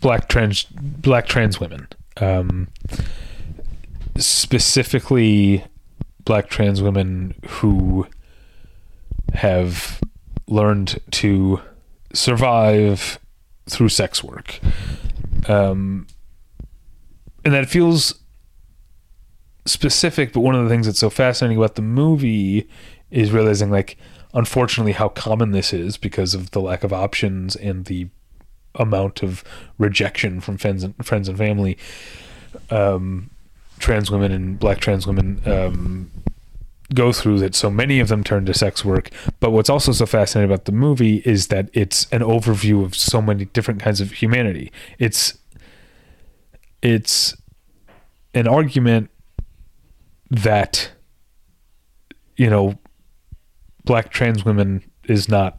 [0.00, 2.68] black trans black trans women, um,
[4.16, 5.64] specifically
[6.24, 8.06] black trans women who
[9.34, 10.00] have
[10.46, 11.60] learned to
[12.12, 13.18] survive
[13.68, 14.60] through sex work,
[15.48, 16.06] um,
[17.44, 18.23] and that feels
[19.66, 20.32] specific.
[20.32, 22.68] But one of the things that's so fascinating about the movie
[23.10, 23.96] is realizing like
[24.34, 28.08] unfortunately how common this is because of the lack of options and the
[28.74, 29.44] amount of
[29.78, 31.78] rejection from friends and friends and family.
[32.70, 33.30] Um,
[33.78, 36.10] trans women and black trans women um,
[36.92, 37.54] go through that.
[37.54, 39.10] So many of them turn to sex work.
[39.40, 43.20] But what's also so fascinating about the movie is that it's an overview of so
[43.20, 44.72] many different kinds of humanity.
[44.98, 45.38] It's
[46.82, 47.36] it's
[48.34, 49.10] an argument
[50.34, 50.90] that
[52.36, 52.78] you know
[53.84, 55.58] black trans women is not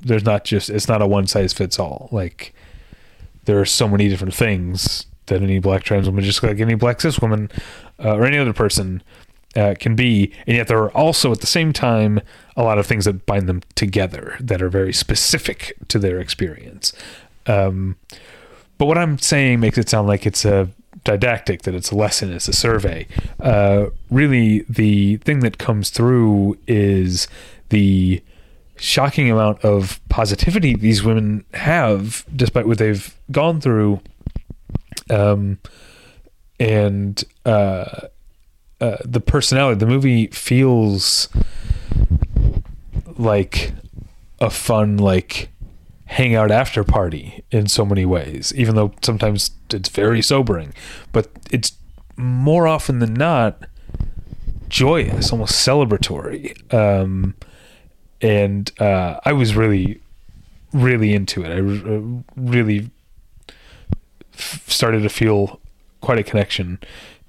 [0.00, 2.08] there's not just it's not a one size fits all.
[2.12, 2.54] Like
[3.44, 7.00] there are so many different things that any black trans woman, just like any black
[7.00, 7.50] cis woman
[8.02, 9.02] uh, or any other person,
[9.56, 12.20] uh, can be, and yet there are also at the same time
[12.56, 16.92] a lot of things that bind them together that are very specific to their experience.
[17.46, 17.96] Um,
[18.78, 20.68] but what I'm saying makes it sound like it's a
[21.04, 23.06] didactic, that it's a lesson, it's a survey.
[23.38, 27.28] Uh, really, the thing that comes through is
[27.70, 28.22] the
[28.76, 34.00] shocking amount of positivity these women have, despite what they've gone through.
[35.10, 35.58] Um,
[36.58, 38.08] and uh,
[38.80, 41.28] uh, the personality, the movie feels
[43.18, 43.72] like
[44.40, 45.50] a fun, like
[46.10, 50.74] hangout after party in so many ways, even though sometimes it's very sobering.
[51.12, 51.72] But it's
[52.16, 53.62] more often than not
[54.68, 56.74] joyous, almost celebratory.
[56.74, 57.36] Um,
[58.20, 60.00] and uh, I was really,
[60.72, 61.52] really into it.
[61.52, 61.60] I
[62.34, 62.90] really
[64.34, 65.60] f- started to feel
[66.00, 66.80] quite a connection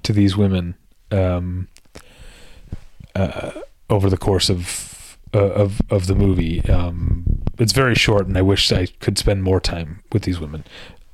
[0.02, 0.74] to these women
[1.12, 1.68] um,
[3.14, 3.52] uh,
[3.92, 6.68] over the course of uh, of of the movie.
[6.68, 10.64] Um, it's very short, and I wish I could spend more time with these women.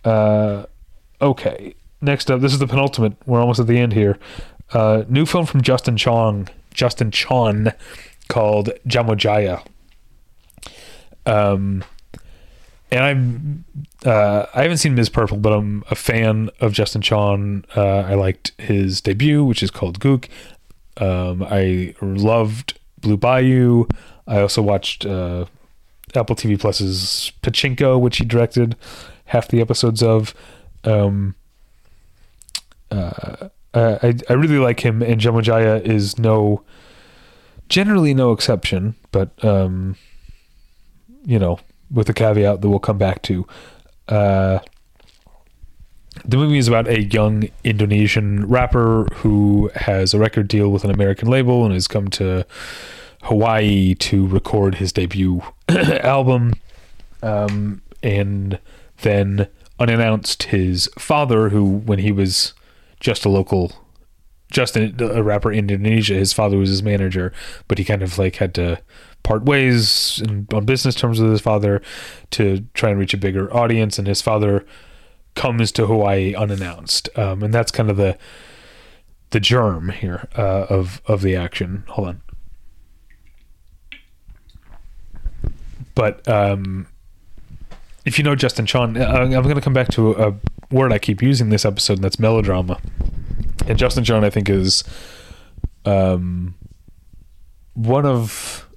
[0.06, 0.66] Uh,
[1.22, 3.18] okay, next up, this is the penultimate.
[3.26, 4.18] We're almost at the end here.
[4.72, 6.48] Uh, new film from Justin Chong.
[6.74, 7.74] Justin Chon
[8.30, 9.62] called Jamojaya.
[11.26, 11.84] Um,
[12.92, 13.66] and I'm
[14.06, 15.10] uh, I haven't seen Ms.
[15.10, 17.66] Purple, but I'm a fan of Justin Chon.
[17.76, 20.30] Uh, I liked his debut, which is called Gook.
[20.96, 23.88] Um, I loved Blue Bayou.
[24.26, 25.46] I also watched uh,
[26.16, 28.76] Apple TV Plus's Pachinko, which he directed
[29.26, 30.34] half the episodes of.
[30.84, 31.36] Um,
[32.90, 36.64] uh, I I really like him, and Jamojaya is no
[37.70, 39.96] generally no exception, but um,
[41.26, 41.60] you know,
[41.92, 43.46] with a caveat that we'll come back to.
[44.08, 44.60] Uh,
[46.26, 50.90] the movie is about a young Indonesian rapper who has a record deal with an
[50.90, 52.46] American label and has come to
[53.28, 56.54] Hawaii to record his debut album.
[57.22, 58.60] Um, and
[59.02, 59.48] then,
[59.80, 62.54] unannounced, his father, who, when he was
[63.00, 63.72] just a local
[64.52, 66.14] just a, a rapper in Indonesia.
[66.14, 67.34] His father was his manager,
[67.68, 68.82] but he kind of like had to
[69.24, 71.82] part ways and on business terms with his father
[72.32, 74.00] to try and reach a bigger audience.
[74.00, 74.66] And his father
[75.36, 78.18] comes to Hawaii unannounced, um, and that's kind of the
[79.32, 81.84] the germ here uh, of of the action.
[81.90, 82.22] Hold on,
[85.98, 86.86] but um,
[88.06, 90.36] if you know Justin Chon, uh, I'm going to come back to a,
[90.70, 92.80] word I keep using this episode, and that's melodrama.
[93.66, 94.84] And Justin Chon, I think, is
[95.86, 96.54] um,
[97.74, 98.70] one of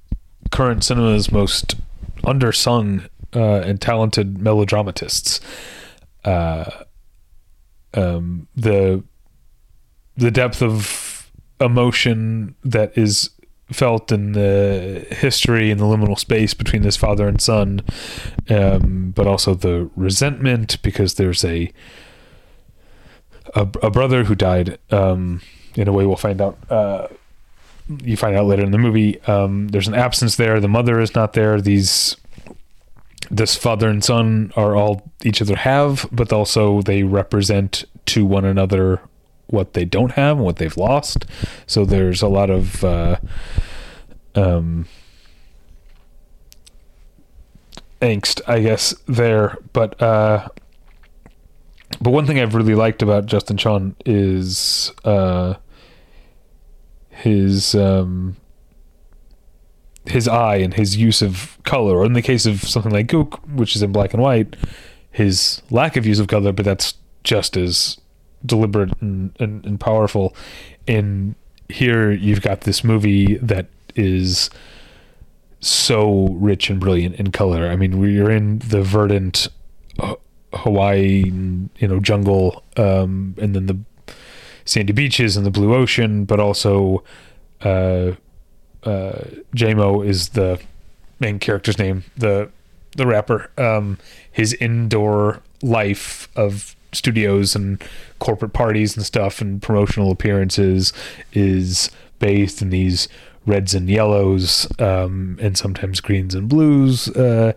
[0.50, 1.76] current cinema's most
[2.24, 3.06] undersung
[3.36, 5.40] uh, and talented melodramatists.
[6.24, 6.70] Uh,
[7.92, 9.04] um, the
[10.16, 13.28] the depth of emotion that is
[13.72, 17.82] felt in the history and the liminal space between this father and son,
[18.48, 21.72] um, but also the resentment because there's a
[23.54, 24.78] a, a brother who died.
[24.90, 25.40] Um,
[25.74, 26.58] in a way, we'll find out.
[26.70, 27.08] Uh,
[28.04, 29.20] you find out later in the movie.
[29.22, 30.60] Um, there's an absence there.
[30.60, 31.60] The mother is not there.
[31.60, 32.16] These
[33.30, 38.44] this father and son are all each other have, but also they represent to one
[38.44, 39.00] another
[39.52, 41.26] what they don't have and what they've lost.
[41.66, 43.16] So there's a lot of uh,
[44.34, 44.86] um,
[48.00, 49.56] angst, I guess, there.
[49.72, 50.48] But uh,
[52.00, 55.54] but one thing I've really liked about Justin Chon is uh,
[57.10, 58.36] his um,
[60.06, 63.44] his eye and his use of color, or in the case of something like Gook,
[63.48, 64.56] which is in black and white,
[65.10, 67.98] his lack of use of color, but that's just as
[68.44, 70.34] deliberate and, and, and powerful.
[70.88, 71.34] And
[71.68, 74.50] here you've got this movie that is
[75.60, 77.68] so rich and brilliant in color.
[77.68, 79.48] I mean, we're in the verdant
[79.98, 80.14] uh,
[80.54, 81.24] Hawaii,
[81.78, 83.78] you know, jungle, um, and then the
[84.64, 87.04] sandy beaches and the blue ocean, but also
[87.62, 88.12] uh,
[88.84, 89.22] uh,
[89.54, 90.60] JMO is the
[91.18, 92.50] main character's name, the
[92.96, 93.50] the rapper.
[93.56, 93.98] Um,
[94.32, 97.82] his indoor life of studios and
[98.18, 100.92] corporate parties and stuff and promotional appearances
[101.32, 103.08] is bathed in these
[103.46, 107.08] reds and yellows um, and sometimes greens and blues.
[107.08, 107.52] Uh,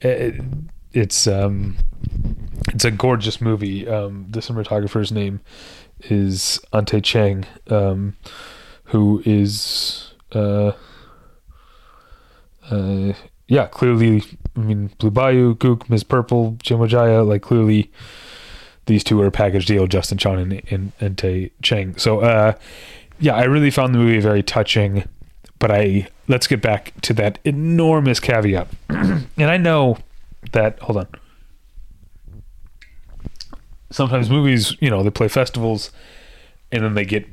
[0.00, 0.40] it,
[0.92, 1.76] it's um,
[2.68, 3.88] it's a gorgeous movie.
[3.88, 5.40] Um, the cinematographer's name
[6.00, 8.16] is Ante Cheng, um,
[8.84, 10.72] who is uh,
[12.70, 13.12] uh,
[13.48, 14.22] yeah, clearly.
[14.54, 16.04] I mean, Blue Bayou, Gook, Ms.
[16.04, 17.90] Purple, Jaya, like clearly
[18.86, 21.96] these two are a package deal, Justin Chon and, and, and Tay Chang.
[21.96, 22.54] So, uh,
[23.20, 25.08] yeah, I really found the movie very touching,
[25.58, 28.68] but I, let's get back to that enormous caveat.
[28.88, 29.98] and I know
[30.52, 31.06] that, hold on.
[33.90, 35.90] Sometimes movies, you know, they play festivals
[36.72, 37.26] and then they get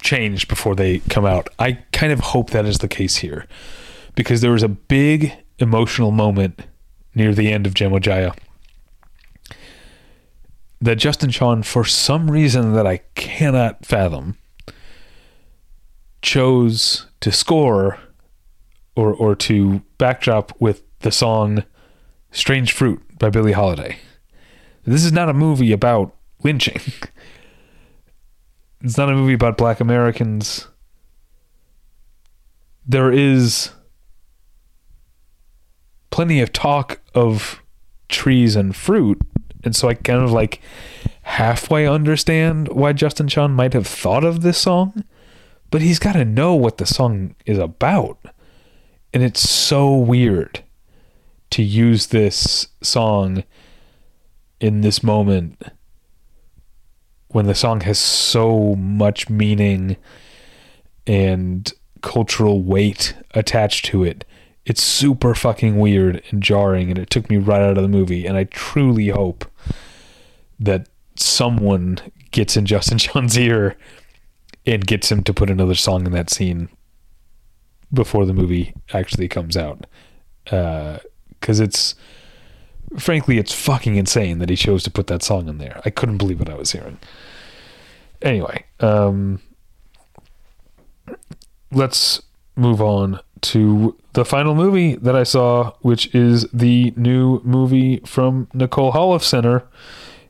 [0.00, 1.48] changed before they come out.
[1.58, 3.46] I kind of hope that is the case here
[4.14, 6.60] because there was a big emotional moment
[7.14, 8.34] near the end of Jamojaya
[10.82, 14.36] that Justin Chon, for some reason that I cannot fathom,
[16.20, 17.98] chose to score
[18.96, 21.62] or or to backdrop with the song
[22.32, 23.98] "Strange Fruit" by Billie Holiday.
[24.84, 26.80] This is not a movie about lynching.
[28.84, 30.66] It's not a movie about black Americans.
[32.84, 33.70] There is
[36.10, 37.62] plenty of talk of
[38.08, 39.22] trees and fruit
[39.64, 40.60] and so I kind of like
[41.22, 45.04] halfway understand why Justin Chon might have thought of this song,
[45.70, 48.18] but he's got to know what the song is about.
[49.14, 50.62] And it's so weird
[51.50, 53.44] to use this song
[54.60, 55.62] in this moment
[57.28, 59.96] when the song has so much meaning
[61.06, 64.24] and cultural weight attached to it
[64.64, 68.26] it's super fucking weird and jarring and it took me right out of the movie
[68.26, 69.44] and i truly hope
[70.58, 71.98] that someone
[72.30, 73.76] gets in justin chon's ear
[74.66, 76.68] and gets him to put another song in that scene
[77.92, 79.86] before the movie actually comes out.
[80.44, 81.94] Because uh, it's
[82.98, 85.80] frankly it's fucking insane that he chose to put that song in there.
[85.84, 86.98] I couldn't believe what i was hearing.
[88.20, 89.40] Anyway um,
[91.70, 92.22] let's
[92.56, 98.48] move on to the final movie that I saw, which is the new movie from
[98.54, 99.64] Nicole Holofcener.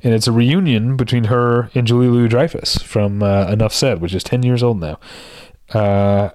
[0.03, 4.15] And it's a reunion between her and Julia Louis Dreyfus from uh, Enough Said, which
[4.15, 4.99] is 10 years old now.
[5.73, 6.31] Uh,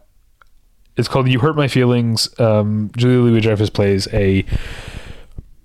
[0.95, 2.29] it's called You Hurt My Feelings.
[2.39, 4.45] Um, Julia Louis Dreyfus plays a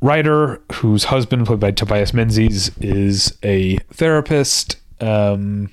[0.01, 4.77] writer whose husband, played by Tobias Menzies, is a therapist.
[5.01, 5.71] Um,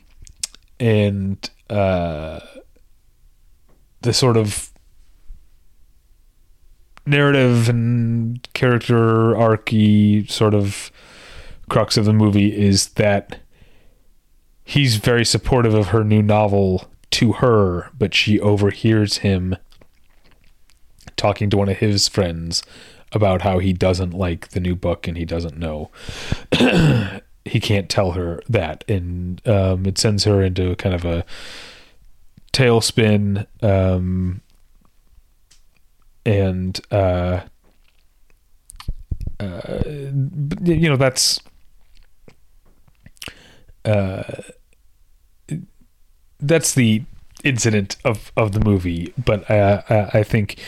[0.80, 2.40] and uh,
[4.02, 4.69] the sort of
[7.10, 10.92] narrative and character arcy sort of
[11.70, 13.40] crux of the movie is that
[14.64, 19.56] he's very supportive of her new novel to her, but she overhears him
[21.18, 22.64] talking to one of his friends
[23.12, 25.90] about how he doesn't like the new book and he doesn't know.
[27.46, 31.26] he can't tell her that, and um, it sends her into kind of a
[32.54, 33.48] tailspin.
[33.64, 34.42] Um,
[36.26, 37.42] and uh,
[39.40, 41.40] uh, you know that's
[43.86, 44.24] uh,
[46.40, 47.04] that's the
[47.44, 50.60] incident of of the movie, but I I, think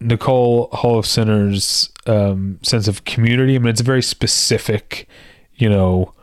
[0.00, 3.54] Nicole Holofcener's um, sense of community.
[3.54, 5.08] I mean, it's a very specific,
[5.54, 6.14] you know,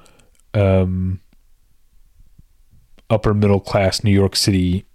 [0.54, 1.22] um,
[3.10, 4.86] upper middle class New York City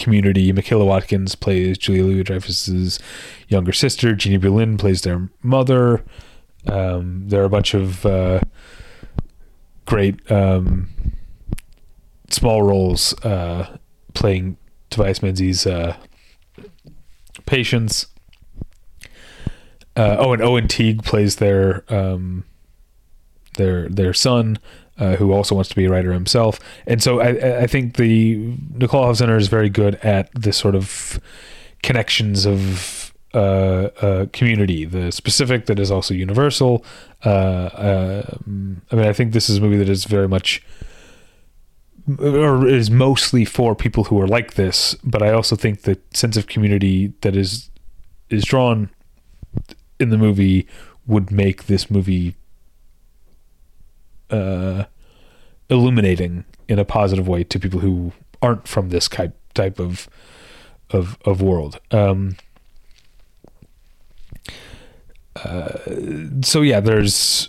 [0.00, 0.52] community.
[0.52, 2.98] Michaela Watkins plays Julia Louis Dreyfus's
[3.48, 4.14] younger sister.
[4.14, 6.04] Jeannie Berlin plays their mother.
[6.66, 8.40] Um, there are a bunch of uh,
[9.86, 10.88] great um,
[12.30, 13.78] small roles uh,
[14.14, 14.56] playing
[14.90, 15.96] Tobias Menzies' uh,
[17.46, 18.06] patients.
[19.96, 22.44] Uh, oh, and Owen Teague plays their um,
[23.56, 24.58] their their son
[25.00, 26.60] uh, who also wants to be a writer himself.
[26.86, 31.18] And so I, I think the Nicole Holofcener is very good at this sort of
[31.82, 36.84] connections of uh, uh, community, the specific that is also universal.
[37.24, 40.62] Uh, um, I mean, I think this is a movie that is very much
[42.18, 46.36] or is mostly for people who are like this, but I also think the sense
[46.36, 47.70] of community that is
[48.30, 48.90] is drawn
[49.98, 50.66] in the movie
[51.06, 52.34] would make this movie
[54.30, 54.84] uh,
[55.68, 58.12] illuminating in a positive way to people who
[58.42, 60.08] aren't from this type type of
[60.90, 61.80] of of world.
[61.90, 62.36] Um,
[65.36, 65.78] uh,
[66.42, 67.48] so yeah, there's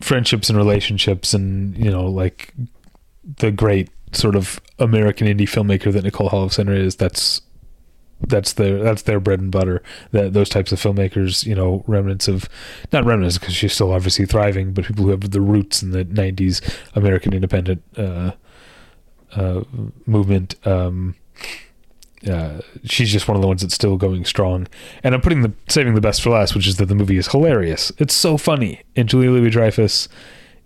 [0.00, 2.54] friendships and relationships, and you know, like
[3.36, 6.96] the great sort of American indie filmmaker that Nicole Holofcener is.
[6.96, 7.42] That's
[8.26, 9.82] that's their that's their bread and butter.
[10.12, 12.48] That those types of filmmakers, you know, remnants of
[12.92, 16.04] not remnants because she's still obviously thriving, but people who have the roots in the
[16.04, 16.60] '90s
[16.94, 18.32] American independent uh,
[19.32, 19.62] uh,
[20.06, 20.54] movement.
[20.66, 21.14] Um,
[22.28, 24.66] uh, she's just one of the ones that's still going strong.
[25.04, 27.28] And I'm putting the saving the best for last, which is that the movie is
[27.28, 27.92] hilarious.
[27.98, 30.08] It's so funny, and Julia Louis Dreyfus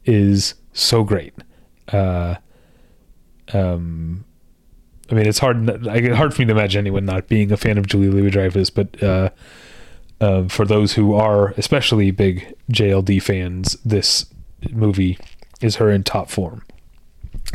[0.04, 1.34] is so great.
[1.88, 2.36] Uh,
[3.52, 4.24] um,
[5.12, 5.68] I mean, it's hard.
[5.68, 9.02] Hard for me to imagine anyone not being a fan of Julia Louis Dreyfus, but
[9.02, 9.28] uh,
[10.22, 14.24] uh, for those who are, especially big JLD fans, this
[14.70, 15.18] movie
[15.60, 16.64] is her in top form.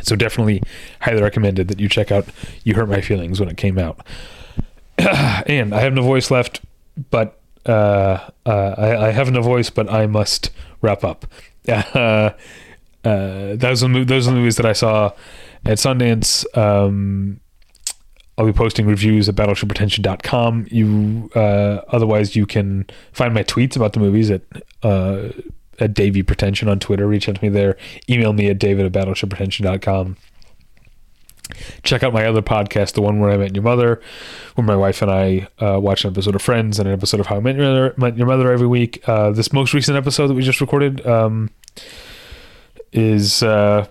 [0.04, 0.62] So definitely
[1.02, 2.28] highly recommended that you check out
[2.64, 4.06] You Hurt My Feelings when it came out.
[5.00, 6.62] and I have no voice left,
[7.10, 10.52] but uh, uh, I, I, have no voice, but I must
[10.82, 11.26] wrap up.
[13.04, 15.14] Uh, those are those are the movies that I saw
[15.64, 16.46] at Sundance.
[16.58, 17.40] Um,
[18.38, 20.68] I'll be posting reviews at battleshippretension.com.
[20.70, 24.42] You uh, otherwise you can find my tweets about the movies at
[24.84, 25.30] uh,
[25.80, 27.08] at Davey Pretension on Twitter.
[27.08, 27.78] Reach out to me there.
[28.10, 30.18] Email me at david at battleshippretension.com.
[31.84, 34.02] Check out my other podcast, the one where I met your mother,
[34.56, 37.28] where my wife and I uh, watch an episode of Friends and an episode of
[37.28, 39.08] How I Met Your Mother, met your mother every week.
[39.08, 41.50] Uh, this most recent episode that we just recorded um,
[42.92, 43.88] is uh,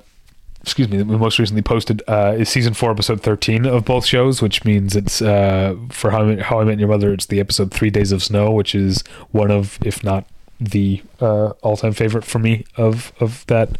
[0.66, 4.04] excuse me, that we most recently posted uh, is season four, episode thirteen of both
[4.04, 7.12] shows, which means it's uh, for how I, how I Met Your Mother.
[7.12, 10.26] It's the episode Three Days of Snow, which is one of, if not
[10.58, 13.78] the uh, all time favorite for me of of that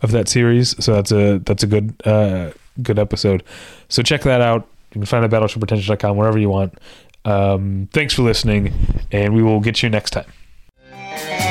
[0.00, 0.82] of that series.
[0.82, 3.42] So that's a that's a good uh, good episode.
[3.88, 4.68] So check that out.
[4.92, 6.78] You can find it at battleshippretension.com wherever you want.
[7.24, 8.72] Um, thanks for listening,
[9.10, 11.47] and we will get you next time.